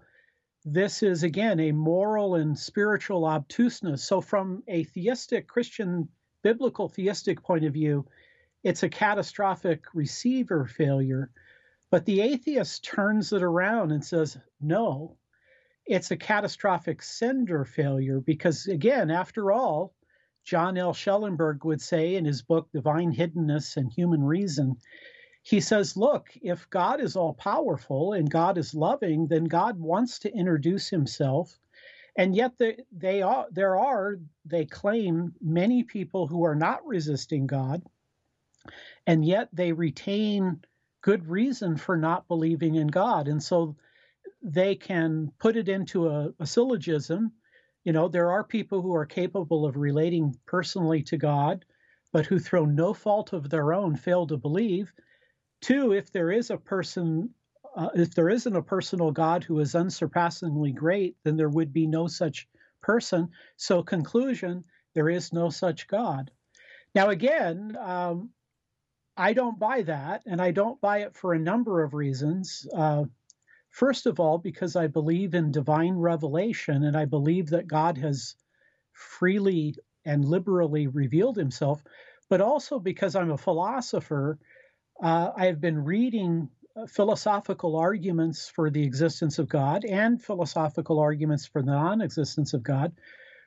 [0.64, 4.04] this is, again, a moral and spiritual obtuseness.
[4.04, 6.08] So, from a theistic, Christian,
[6.44, 8.06] biblical theistic point of view,
[8.64, 11.32] it's a catastrophic receiver failure.
[11.90, 15.18] But the atheist turns it around and says, no,
[15.86, 19.96] it's a catastrophic sender failure because, again, after all,
[20.44, 20.94] John L.
[20.94, 24.78] Schellenberg would say in his book, Divine Hiddenness and Human Reason,
[25.44, 30.20] he says, look, if God is all powerful and God is loving, then God wants
[30.20, 31.58] to introduce himself.
[32.16, 37.48] And yet they, they are, there are, they claim, many people who are not resisting
[37.48, 37.82] God,
[39.08, 40.62] and yet they retain
[41.02, 43.28] good reason for not believing in God.
[43.28, 43.76] And so
[44.44, 47.32] they can put it into a, a syllogism.
[47.84, 51.66] You know, there are people who are capable of relating personally to God,
[52.12, 54.92] but who through no fault of their own fail to believe.
[55.62, 57.34] Two, if there is a person,
[57.76, 61.88] uh, if there isn't a personal God who is unsurpassingly great, then there would be
[61.88, 62.48] no such
[62.82, 63.30] person.
[63.58, 64.64] So, conclusion,
[64.94, 66.32] there is no such God.
[66.94, 68.32] Now, again, um,
[69.16, 72.68] I don't buy that, and I don't buy it for a number of reasons.
[72.76, 73.06] Uh,
[73.72, 78.36] first of all, because I believe in divine revelation, and I believe that God has
[78.94, 81.84] freely and liberally revealed himself,
[82.30, 84.38] but also because I'm a philosopher.
[85.02, 91.00] Uh, I have been reading uh, philosophical arguments for the existence of God and philosophical
[91.00, 92.94] arguments for the non existence of God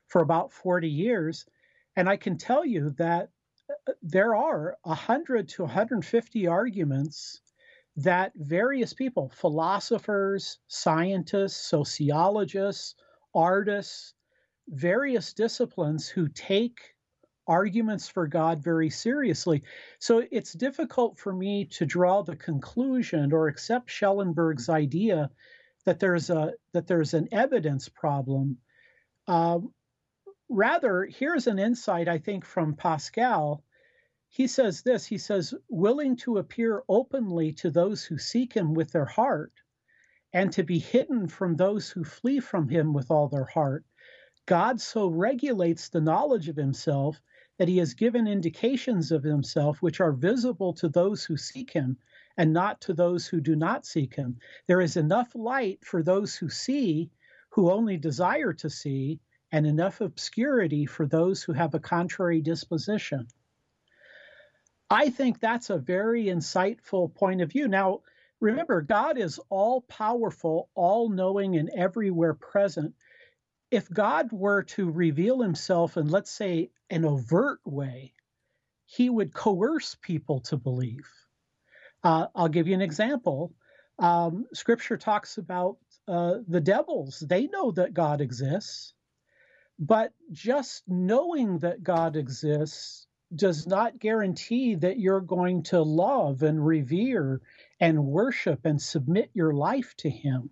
[0.08, 1.46] for about 40 years.
[1.96, 3.30] And I can tell you that
[3.70, 7.40] uh, there are 100 to 150 arguments
[7.96, 12.94] that various people, philosophers, scientists, sociologists,
[13.34, 14.14] artists,
[14.68, 16.94] various disciplines who take
[17.46, 19.62] arguments for God very seriously.
[19.98, 25.30] So it's difficult for me to draw the conclusion or accept Schellenberg's idea
[25.84, 28.58] that there's a that there's an evidence problem.
[29.26, 29.72] Um,
[30.48, 33.62] rather, here's an insight I think from Pascal.
[34.36, 35.06] He says this.
[35.06, 39.52] He says, willing to appear openly to those who seek him with their heart,
[40.32, 43.84] and to be hidden from those who flee from him with all their heart.
[44.46, 47.22] God so regulates the knowledge of himself
[47.58, 51.96] that he has given indications of himself which are visible to those who seek him
[52.36, 54.40] and not to those who do not seek him.
[54.66, 57.08] There is enough light for those who see,
[57.50, 59.20] who only desire to see,
[59.52, 63.28] and enough obscurity for those who have a contrary disposition.
[64.94, 67.66] I think that's a very insightful point of view.
[67.66, 68.02] Now,
[68.38, 72.94] remember, God is all powerful, all knowing, and everywhere present
[73.72, 78.14] if God were to reveal himself in, let's say, an overt way,
[78.86, 81.10] he would coerce people to believe.
[82.04, 83.52] Uh, I'll give you an example.
[83.98, 88.94] Um, scripture talks about uh, the devils, they know that God exists,
[89.76, 96.64] but just knowing that God exists does not guarantee that you're going to love and
[96.64, 97.40] revere
[97.80, 100.50] and worship and submit your life to him.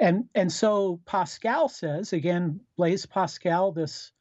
[0.00, 4.12] And, and so Pascal says, again, Blaise Pascal, this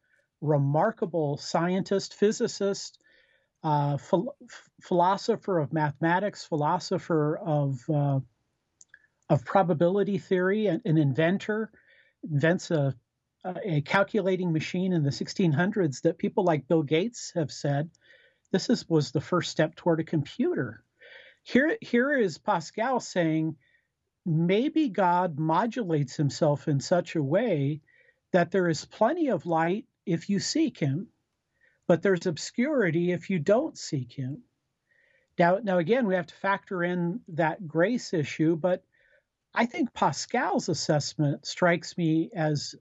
[0.41, 2.97] remarkable scientist, physicist,
[3.63, 4.23] uh, ph-
[4.81, 8.19] philosopher of mathematics, philosopher of, uh,
[9.29, 11.71] of probability theory, and an inventor,
[12.29, 12.93] invents a,
[13.45, 17.89] Uh, a calculating machine in the 1600s that people like Bill Gates have said
[18.52, 20.84] this is, was the first step toward a computer.
[21.43, 23.56] Here, here is Pascal saying,
[24.25, 27.82] maybe God modulates himself in such a way
[28.32, 31.08] that there is plenty of light if you seek him,
[31.88, 34.43] but there's obscurity if you don't seek him.
[35.38, 38.84] Now, now again, we have to factor in that grace issue, but
[39.54, 42.75] I think Pascal's assessment strikes me as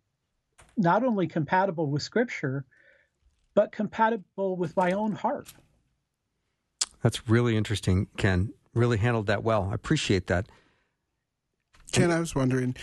[0.79, 2.65] not only compatible with Scripture,
[3.55, 5.53] but compatible with my own heart.
[7.03, 8.53] That's really interesting, Ken.
[8.75, 9.69] Really handled that well.
[9.71, 10.47] I appreciate that.
[11.93, 12.77] Ken, I was wondering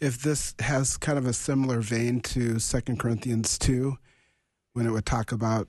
[0.00, 3.96] if this has kind of a similar vein to Second Corinthians 2,
[4.72, 5.68] when it would talk about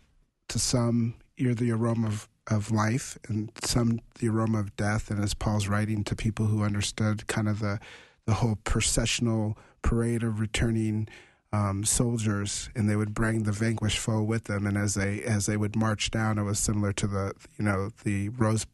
[0.49, 5.09] to some you're the aroma of, of life and some the aroma of death.
[5.09, 7.79] And as Paul's writing to people who understood kind of the,
[8.25, 11.07] the whole processional parade of returning
[11.53, 14.67] um, soldiers, and they would bring the vanquished foe with them.
[14.67, 17.91] And as they as they would march down, it was similar to the you know
[18.03, 18.65] the Rose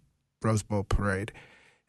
[0.42, 1.32] Rose Bowl parade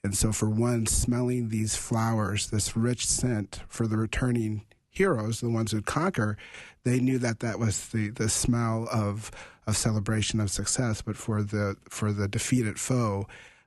[0.03, 5.50] and so, for one, smelling these flowers, this rich scent for the returning heroes, the
[5.50, 6.37] ones who conquer,
[6.85, 9.31] they knew that that was the, the smell of
[9.66, 11.03] of celebration of success.
[11.03, 13.26] But for the for the defeated foe,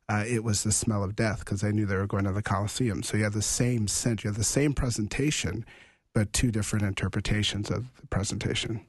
[0.10, 2.42] uh, it was the smell of death because they knew they were going to the
[2.42, 3.04] Colosseum.
[3.04, 5.66] So you have the same scent, you have the same presentation,
[6.14, 8.86] but two different interpretations of the presentation.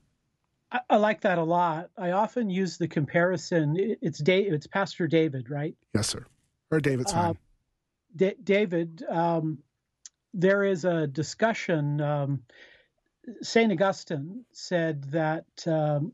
[0.71, 1.91] I, I like that a lot.
[1.97, 3.77] I often use the comparison.
[4.03, 5.75] It's Dave, it's Pastor David, right?
[5.95, 6.25] Yes, sir.
[6.71, 7.31] Or David's fine.
[7.31, 7.35] Uh,
[8.17, 9.59] D- David, um,
[10.33, 12.01] there is a discussion.
[12.01, 12.43] Um,
[13.41, 13.73] St.
[13.73, 16.13] Augustine said that, um,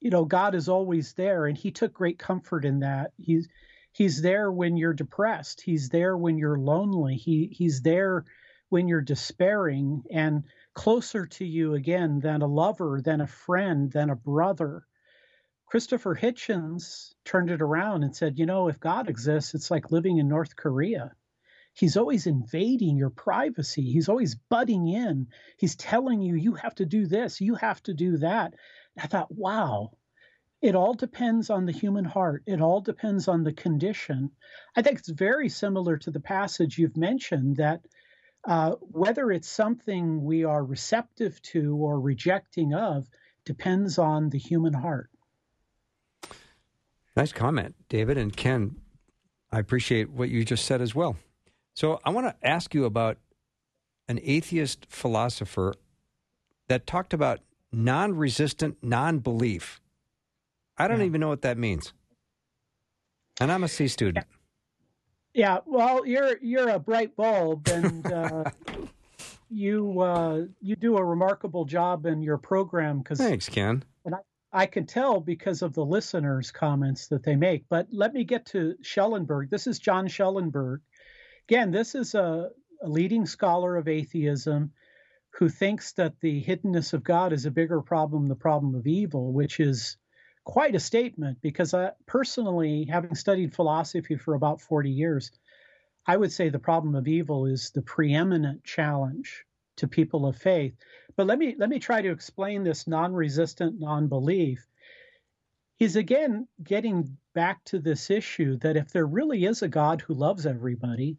[0.00, 3.12] you know, God is always there, and he took great comfort in that.
[3.18, 3.48] He's
[3.92, 5.60] He's there when you're depressed.
[5.60, 7.16] He's there when you're lonely.
[7.16, 8.24] He He's there
[8.70, 10.44] when you're despairing and
[10.74, 14.86] closer to you again than a lover, than a friend, than a brother.
[15.66, 20.18] Christopher Hitchens turned it around and said, you know, if God exists, it's like living
[20.18, 21.12] in North Korea.
[21.74, 23.82] He's always invading your privacy.
[23.82, 25.28] He's always butting in.
[25.56, 28.54] He's telling you, you have to do this, you have to do that.
[28.98, 29.92] I thought, wow,
[30.62, 32.42] it all depends on the human heart.
[32.46, 34.30] It all depends on the condition.
[34.76, 37.80] I think it's very similar to the passage you've mentioned that
[38.46, 43.08] uh, whether it's something we are receptive to or rejecting of
[43.44, 45.10] depends on the human heart.
[47.16, 48.16] Nice comment, David.
[48.16, 48.76] And Ken,
[49.52, 51.16] I appreciate what you just said as well.
[51.74, 53.18] So I want to ask you about
[54.08, 55.74] an atheist philosopher
[56.68, 57.40] that talked about
[57.72, 59.80] non resistant non belief.
[60.78, 61.06] I don't yeah.
[61.06, 61.92] even know what that means.
[63.40, 64.26] And I'm a C student.
[64.28, 64.36] Yeah,
[65.66, 68.44] well, you're you're a bright bulb, and uh,
[69.50, 72.98] you uh, you do a remarkable job in your program.
[72.98, 73.84] Because thanks, Ken.
[74.04, 74.18] And I,
[74.52, 77.64] I can tell because of the listeners' comments that they make.
[77.68, 79.50] But let me get to Schellenberg.
[79.50, 80.80] This is John Schellenberg.
[81.48, 82.50] Again, this is a,
[82.82, 84.72] a leading scholar of atheism
[85.38, 88.86] who thinks that the hiddenness of God is a bigger problem than the problem of
[88.86, 89.96] evil, which is
[90.44, 95.30] quite a statement because I personally, having studied philosophy for about 40 years,
[96.06, 99.44] I would say the problem of evil is the preeminent challenge
[99.76, 100.74] to people of faith.
[101.16, 104.66] But let me let me try to explain this non-resistant non-belief.
[105.76, 110.14] He's again getting back to this issue that if there really is a God who
[110.14, 111.16] loves everybody,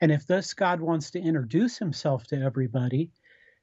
[0.00, 3.10] and if this God wants to introduce himself to everybody,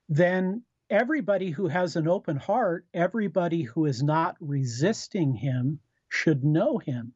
[0.09, 0.63] then
[0.93, 7.13] everybody who has an open heart, everybody who is not resisting him, should know him.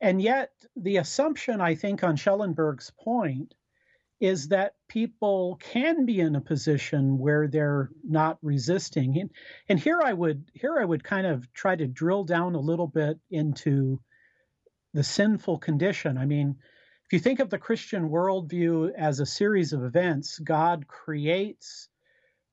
[0.00, 3.54] And yet, the assumption, I think, on Schellenberg's point
[4.20, 9.18] is that people can be in a position where they're not resisting.
[9.18, 9.30] And,
[9.68, 12.86] and here I would here I would kind of try to drill down a little
[12.86, 14.00] bit into
[14.94, 16.16] the sinful condition.
[16.16, 16.56] I mean,
[17.04, 21.88] if you think of the Christian worldview as a series of events, God creates,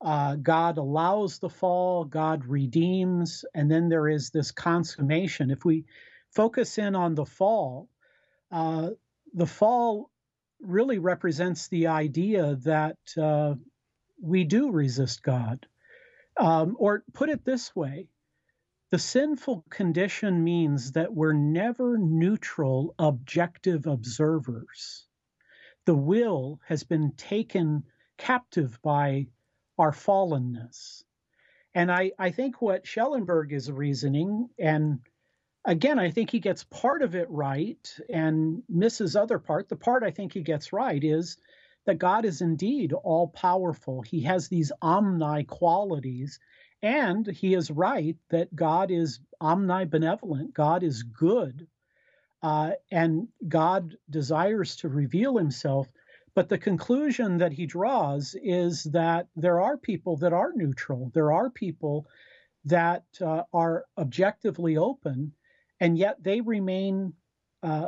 [0.04, 5.50] uh, God allows the fall, God redeems, and then there is this consummation.
[5.50, 5.86] If we
[6.30, 7.88] focus in on the fall,
[8.52, 8.90] uh,
[9.32, 10.10] the fall
[10.60, 13.54] really represents the idea that uh,
[14.20, 15.66] we do resist God.
[16.36, 18.08] Um, or put it this way
[18.90, 25.06] the sinful condition means that we're never neutral, objective observers.
[25.86, 27.84] The will has been taken
[28.18, 29.28] captive by
[29.78, 31.02] our fallenness.
[31.74, 35.00] And I, I think what Schellenberg is reasoning, and
[35.64, 39.68] again, I think he gets part of it right and misses other part.
[39.68, 41.36] The part I think he gets right is
[41.86, 44.02] that God is indeed all powerful.
[44.02, 46.38] He has these omni qualities,
[46.82, 50.52] and he is right that God is omnibenevolent.
[50.52, 51.66] God is good,
[52.42, 55.88] uh, and God desires to reveal himself
[56.34, 61.10] but the conclusion that he draws is that there are people that are neutral.
[61.14, 62.06] There are people
[62.64, 65.32] that uh, are objectively open,
[65.80, 67.14] and yet they remain
[67.62, 67.86] uh,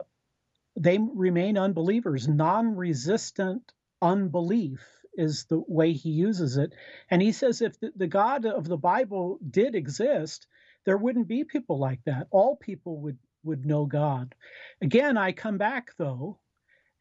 [0.78, 2.28] they remain unbelievers.
[2.28, 4.80] Non-resistant unbelief
[5.14, 6.72] is the way he uses it,
[7.10, 10.46] and he says if the, the God of the Bible did exist,
[10.84, 12.28] there wouldn't be people like that.
[12.30, 14.34] All people would would know God.
[14.80, 16.38] Again, I come back though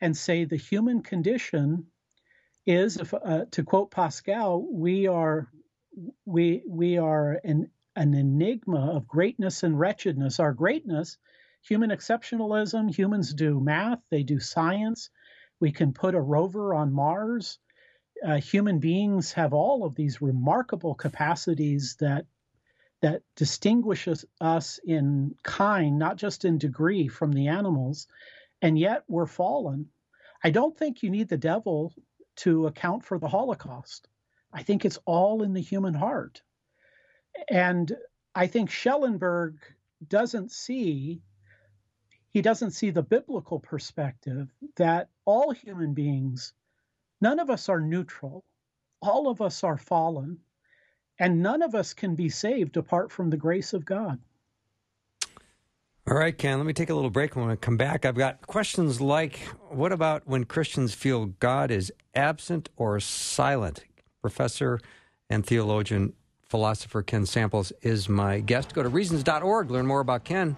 [0.02, 1.88] and say the human condition
[2.66, 5.50] is, if, uh, to quote Pascal, we are
[6.26, 10.40] we we are an an enigma of greatness and wretchedness.
[10.40, 11.18] Our greatness,
[11.62, 12.94] human exceptionalism.
[12.94, 15.10] Humans do math, they do science.
[15.60, 17.60] We can put a rover on Mars.
[18.26, 22.26] Uh, human beings have all of these remarkable capacities that
[23.02, 28.08] that distinguishes us in kind, not just in degree, from the animals
[28.62, 29.90] and yet we're fallen.
[30.44, 31.94] I don't think you need the devil
[32.38, 34.08] to account for the Holocaust.
[34.52, 36.42] I think it's all in the human heart.
[37.50, 37.96] And
[38.34, 39.58] I think Schellenberg
[40.08, 41.22] doesn't see
[42.30, 46.54] he doesn't see the biblical perspective that all human beings
[47.22, 48.44] none of us are neutral.
[49.02, 50.40] All of us are fallen
[51.18, 54.20] and none of us can be saved apart from the grace of God.
[56.08, 57.36] All right, Ken, let me take a little break.
[57.36, 59.40] When I come back, I've got questions like
[59.70, 63.84] what about when Christians feel God is absent or silent?
[64.22, 64.80] Professor
[65.32, 68.76] and theologian, philosopher Ken Samples is my guest.
[68.76, 70.56] Go to reasons.org, learn more about Ken.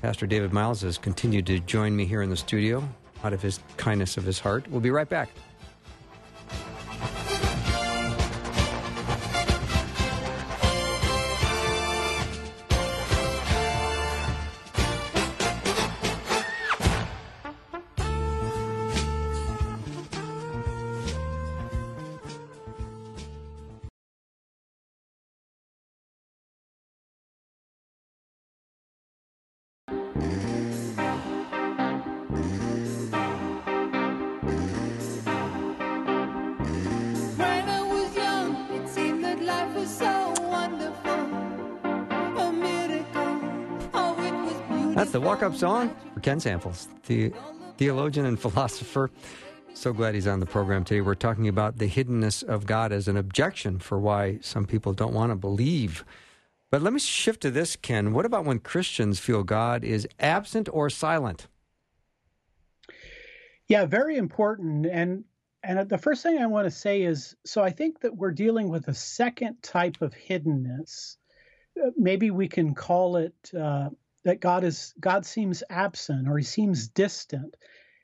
[0.00, 2.88] Pastor David Miles has continued to join me here in the studio
[3.24, 4.68] out of his kindness of his heart.
[4.70, 5.30] We'll be right back.
[44.94, 47.32] That's the walk up song for Ken Samples, the
[47.78, 49.10] theologian and philosopher.
[49.74, 51.00] So glad he's on the program today.
[51.00, 55.12] We're talking about the hiddenness of God as an objection for why some people don't
[55.12, 56.04] want to believe.
[56.70, 58.12] But let me shift to this, Ken.
[58.12, 61.48] What about when Christians feel God is absent or silent?
[63.66, 64.86] Yeah, very important.
[64.86, 65.24] And
[65.64, 68.68] and the first thing I want to say is so I think that we're dealing
[68.68, 71.16] with a second type of hiddenness.
[71.84, 73.88] Uh, maybe we can call it uh,
[74.24, 77.56] that God is God seems absent or he seems distant.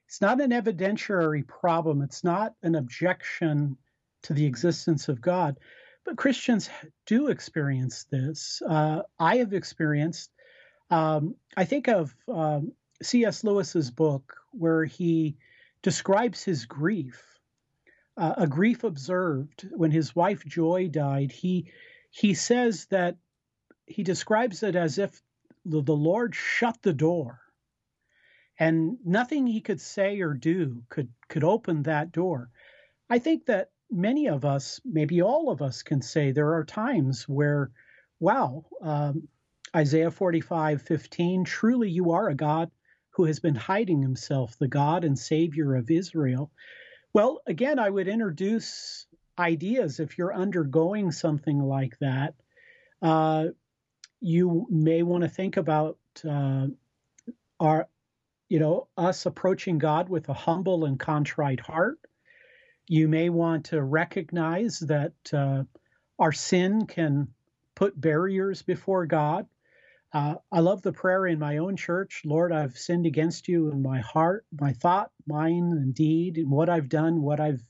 [0.06, 2.02] It's not an evidentiary problem.
[2.02, 3.76] It's not an objection
[4.22, 5.58] to the existence of God.
[6.04, 6.68] But Christians
[7.06, 8.62] do experience this.
[8.66, 10.30] Uh, I have experienced.
[10.90, 13.44] Um, I think of um, C.S.
[13.44, 15.36] Lewis's book where he
[15.82, 17.38] describes his grief,
[18.16, 21.32] uh, a grief observed when his wife Joy died.
[21.32, 21.70] He
[22.10, 23.16] he says that
[23.86, 25.22] he describes it as if
[25.64, 27.40] the, the Lord shut the door
[28.58, 32.50] and nothing he could say or do could could open that door.
[33.08, 37.28] I think that many of us, maybe all of us, can say there are times
[37.28, 37.70] where,
[38.20, 39.26] wow, um,
[39.74, 42.70] Isaiah 45, 15, truly you are a God
[43.10, 46.50] who has been hiding himself, the God and Savior of Israel.
[47.12, 49.06] Well, again, I would introduce
[49.38, 52.34] ideas if you're undergoing something like that.
[53.02, 53.48] Uh,
[54.20, 55.98] you may want to think about
[56.28, 56.66] uh,
[57.58, 57.88] our,
[58.48, 61.98] you know, us approaching God with a humble and contrite heart.
[62.88, 65.64] You may want to recognize that uh,
[66.18, 67.28] our sin can
[67.74, 69.46] put barriers before God.
[70.12, 73.82] Uh, I love the prayer in my own church Lord, I've sinned against you in
[73.82, 77.62] my heart, my thought, mind, and deed, and what I've done, what I've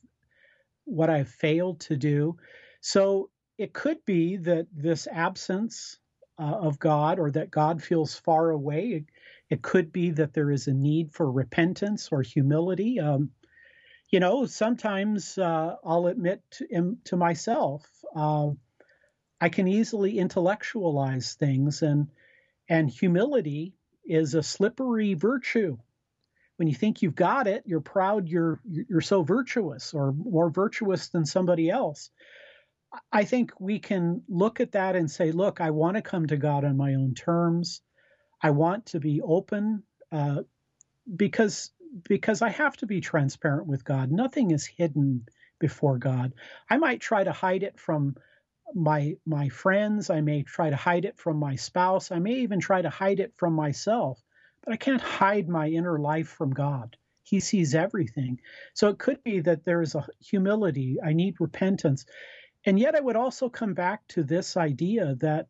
[0.86, 2.38] what I've failed to do.
[2.80, 5.99] So it could be that this absence
[6.40, 8.86] uh, of God or that God feels far away.
[8.88, 9.04] It,
[9.50, 12.98] it, could be that there is a need for repentance or humility.
[12.98, 13.30] Um,
[14.08, 17.86] you know, sometimes uh, I'll admit to, to myself,
[18.16, 18.50] uh,
[19.40, 22.08] I can easily intellectualize things, and
[22.68, 23.74] and humility
[24.04, 25.78] is a slippery virtue.
[26.56, 31.08] When you think you've got it, you're proud you're you're so virtuous or more virtuous
[31.08, 32.10] than somebody else.
[33.12, 36.36] I think we can look at that and say, look, I want to come to
[36.36, 37.82] God on my own terms.
[38.42, 40.42] I want to be open uh,
[41.14, 41.70] because
[42.08, 44.10] because I have to be transparent with God.
[44.12, 45.26] Nothing is hidden
[45.58, 46.32] before God.
[46.68, 48.16] I might try to hide it from
[48.74, 50.10] my my friends.
[50.10, 52.10] I may try to hide it from my spouse.
[52.10, 54.22] I may even try to hide it from myself.
[54.64, 56.96] But I can't hide my inner life from God.
[57.22, 58.40] He sees everything.
[58.74, 60.98] So it could be that there is a humility.
[61.04, 62.04] I need repentance.
[62.64, 65.48] And yet, I would also come back to this idea that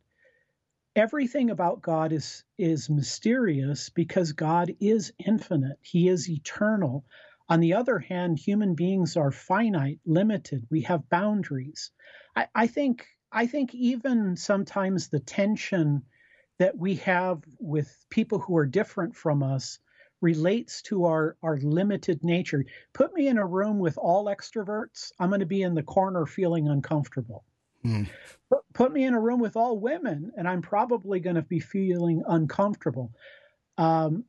[0.94, 7.04] everything about God is, is mysterious because God is infinite, He is eternal.
[7.48, 10.66] On the other hand, human beings are finite, limited.
[10.70, 11.90] We have boundaries.
[12.36, 16.02] I, I think I think even sometimes the tension
[16.58, 19.78] that we have with people who are different from us
[20.20, 22.64] relates to our, our limited nature.
[22.92, 26.26] Put me in a room with all extroverts, I'm going to be in the corner
[26.26, 27.44] feeling uncomfortable.
[27.84, 28.08] Mm.
[28.50, 31.60] Put, put, me in a room with all women, and I'm probably going to be
[31.60, 33.12] feeling uncomfortable.
[33.78, 34.24] Um,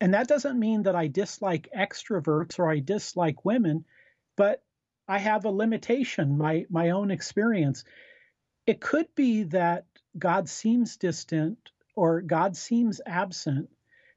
[0.00, 3.84] and that doesn't mean that I dislike extroverts or I dislike women,
[4.36, 4.62] but
[5.08, 7.84] I have a limitation, my, my own experience.
[8.66, 9.86] It could be that
[10.18, 11.58] God seems distant
[11.94, 13.70] or God seems absent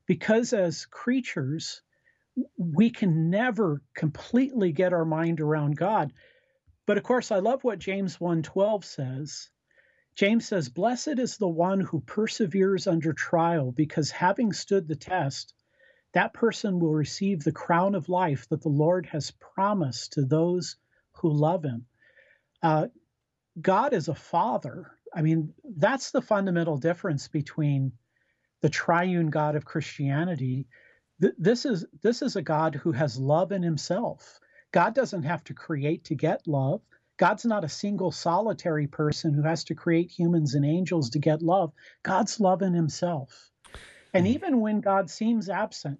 [0.10, 1.84] because as creatures,
[2.57, 6.12] we can never completely get our mind around God.
[6.88, 9.51] But of course, I love what James 1:12 says.
[10.16, 15.53] James says, "Blessed is the one who perseveres under trial, because having stood the test,
[16.14, 20.76] that person will receive the crown of life that the Lord has promised to those
[21.18, 21.86] who love him."
[22.64, 22.88] Uh,
[23.62, 24.89] God is a father.
[25.14, 27.91] I mean, that's the fundamental difference between
[28.62, 30.68] the triune God of Christianity,
[31.22, 34.39] th- this is this is a God who has love in himself.
[34.72, 36.82] God doesn't have to create to get love.
[37.18, 41.41] God's not a single solitary person who has to create humans and angels to get
[41.41, 41.74] love.
[42.03, 43.51] God's love in himself.
[44.14, 45.99] And mm even when God seems absent,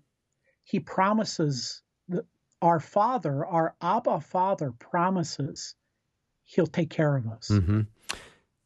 [0.64, 2.26] he promises that
[2.62, 5.76] our Father, our Abba Father, promises
[6.44, 7.50] he'll take care of us.
[7.50, 7.82] Mm-hmm.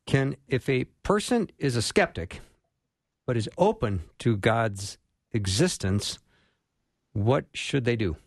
[0.05, 2.41] Ken, if a person is a skeptic,
[3.25, 4.97] but is open to God's
[5.31, 6.19] existence,
[7.13, 8.17] what should they do?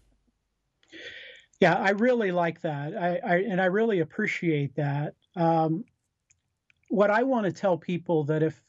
[1.61, 2.97] Yeah, I really like that.
[2.97, 5.15] I, I and I really appreciate that.
[5.35, 5.85] Um,
[6.89, 8.61] what I want to tell people that if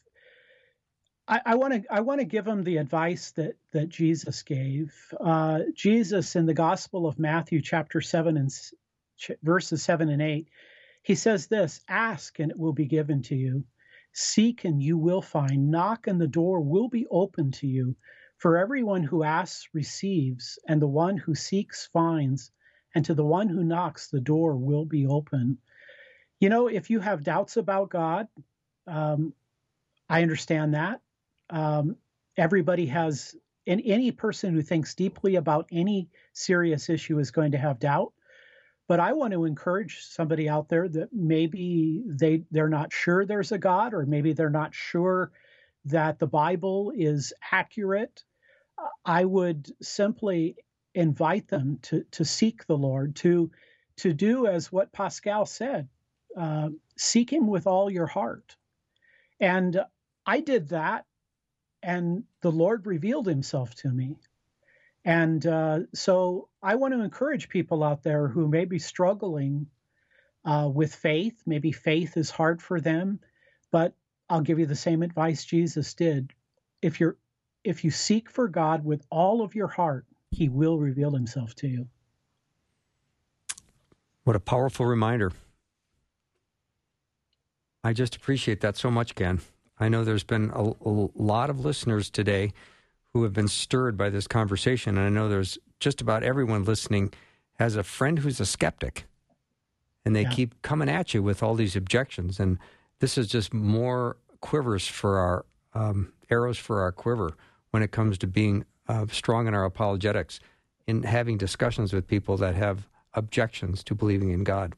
[1.29, 4.93] I want to I want to give them the advice that that Jesus gave.
[5.19, 8.49] Uh, Jesus in the Gospel of Matthew, chapter seven and
[9.17, 10.47] ch- verses seven and eight,
[11.03, 13.65] he says this: "Ask and it will be given to you;
[14.17, 17.95] seek and you will find; knock and the door will be open to you.
[18.37, 22.51] For everyone who asks receives, and the one who seeks finds,
[22.95, 25.59] and to the one who knocks the door will be open."
[26.39, 28.27] You know, if you have doubts about God,
[28.87, 29.33] um,
[30.09, 31.01] I understand that.
[31.49, 31.97] Um,
[32.37, 33.35] everybody has,
[33.67, 38.13] and any person who thinks deeply about any serious issue is going to have doubt.
[38.87, 43.51] But I want to encourage somebody out there that maybe they they're not sure there's
[43.51, 45.31] a God, or maybe they're not sure
[45.85, 48.23] that the Bible is accurate.
[49.05, 50.55] I would simply
[50.95, 53.51] invite them to to seek the Lord, to
[53.97, 55.89] to do as what Pascal said,
[56.37, 58.55] uh, seek Him with all your heart.
[59.39, 59.81] And
[60.25, 61.05] I did that
[61.83, 64.17] and the Lord revealed himself to me.
[65.07, 69.67] And uh, so I want to encourage people out there who may be struggling
[70.43, 71.41] uh, with faith.
[71.45, 73.21] Maybe faith is hard for them,
[73.71, 73.95] but
[74.29, 76.33] I'll give you the same advice Jesus did.
[76.81, 77.15] If you're
[77.63, 81.67] if you seek for God with all of your heart, he will reveal himself to
[81.67, 81.87] you.
[84.25, 85.31] What a powerful reminder.
[87.81, 89.39] I just appreciate that so much, Ken.
[89.79, 92.51] I know there's been a, a, lot of listeners today
[93.17, 94.95] who have been stirred by this conversation.
[94.95, 97.11] And I know there's just about everyone listening
[97.53, 99.05] has a friend who's a skeptic.
[100.05, 100.31] And they yeah.
[100.31, 102.39] keep coming at you with all these objections.
[102.39, 102.59] And
[102.99, 107.35] this is just more quivers for our um, arrows for our quiver
[107.71, 110.39] when it comes to being uh, strong in our apologetics,
[110.85, 114.75] in having discussions with people that have objections to believing in God.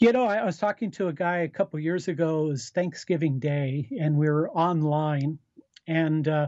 [0.00, 2.46] You know, I was talking to a guy a couple years ago.
[2.46, 5.38] It was Thanksgiving Day, and we were online,
[5.90, 6.46] and uh,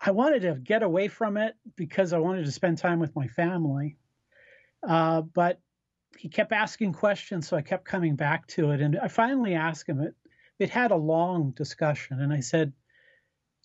[0.00, 3.28] I wanted to get away from it because I wanted to spend time with my
[3.28, 3.96] family.
[4.86, 5.60] Uh, but
[6.16, 8.80] he kept asking questions, so I kept coming back to it.
[8.80, 10.14] And I finally asked him it.
[10.58, 12.72] It had a long discussion, and I said,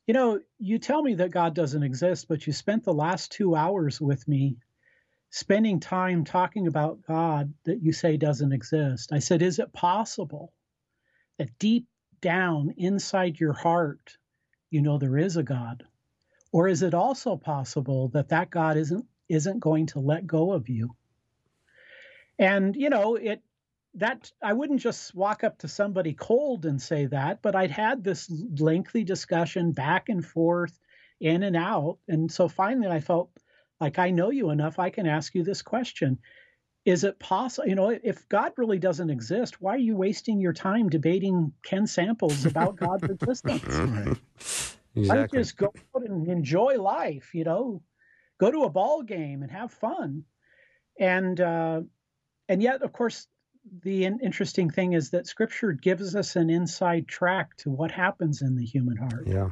[0.08, 3.56] "You know, you tell me that God doesn't exist, but you spent the last two
[3.56, 4.58] hours with me
[5.30, 9.12] spending time talking about God that you say doesn't exist.
[9.14, 10.54] I said, Is it possible
[11.38, 11.88] that deep
[12.22, 14.18] down inside your heart,
[14.70, 15.84] you know there is a God?
[16.52, 20.70] Or is it also possible that that God isn't isn't going to let go of
[20.70, 20.96] you?
[22.40, 23.42] And you know, it
[23.96, 28.04] that I wouldn't just walk up to somebody cold and say that, but I'd had
[28.04, 30.78] this lengthy discussion back and forth,
[31.20, 31.98] in and out.
[32.08, 33.32] And so finally I felt
[33.80, 36.20] like I know you enough, I can ask you this question.
[36.88, 40.54] Is it possible, you know, if God really doesn't exist, why are you wasting your
[40.54, 43.66] time debating Ken Samples about God's existence?
[43.68, 44.18] right.
[44.96, 45.38] Exactly.
[45.38, 47.82] Why just go out and enjoy life, you know,
[48.38, 50.24] go to a ball game and have fun.
[50.98, 51.82] And uh,
[52.48, 53.28] and yet, of course,
[53.84, 58.56] the interesting thing is that Scripture gives us an inside track to what happens in
[58.56, 59.28] the human heart.
[59.28, 59.50] Yeah.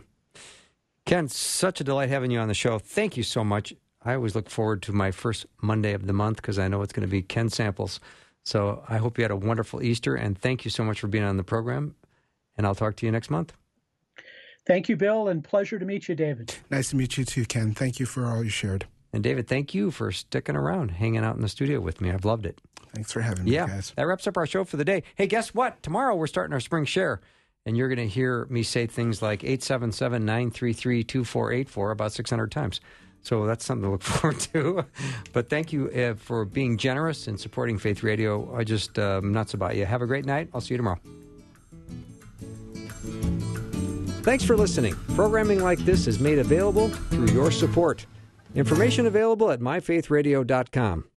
[1.05, 2.79] Ken, such a delight having you on the show.
[2.79, 3.73] Thank you so much.
[4.05, 6.93] I always look forward to my first Monday of the month because I know it's
[6.93, 7.99] going to be Ken Samples.
[8.43, 11.23] So I hope you had a wonderful Easter and thank you so much for being
[11.23, 11.95] on the program.
[12.57, 13.53] And I'll talk to you next month.
[14.65, 16.55] Thank you, Bill, and pleasure to meet you, David.
[16.69, 17.73] Nice to meet you too, Ken.
[17.73, 18.85] Thank you for all you shared.
[19.13, 22.11] And David, thank you for sticking around, hanging out in the studio with me.
[22.11, 22.59] I've loved it.
[22.93, 23.93] Thanks for having me, yeah, guys.
[23.95, 25.03] That wraps up our show for the day.
[25.15, 25.81] Hey, guess what?
[25.83, 27.21] Tomorrow we're starting our spring share,
[27.65, 32.79] and you're going to hear me say things like 877 933 2484 about 600 times.
[33.25, 34.85] So that's something to look forward to.
[35.33, 38.55] but thank you uh, for being generous and supporting Faith Radio.
[38.55, 39.85] I just um, nuts about you.
[39.85, 40.49] Have a great night.
[40.53, 40.99] I'll see you tomorrow.
[44.21, 44.95] Thanks for listening.
[45.15, 48.05] Programming like this is made available through your support.
[48.55, 51.05] Information available at myfaithradio.com.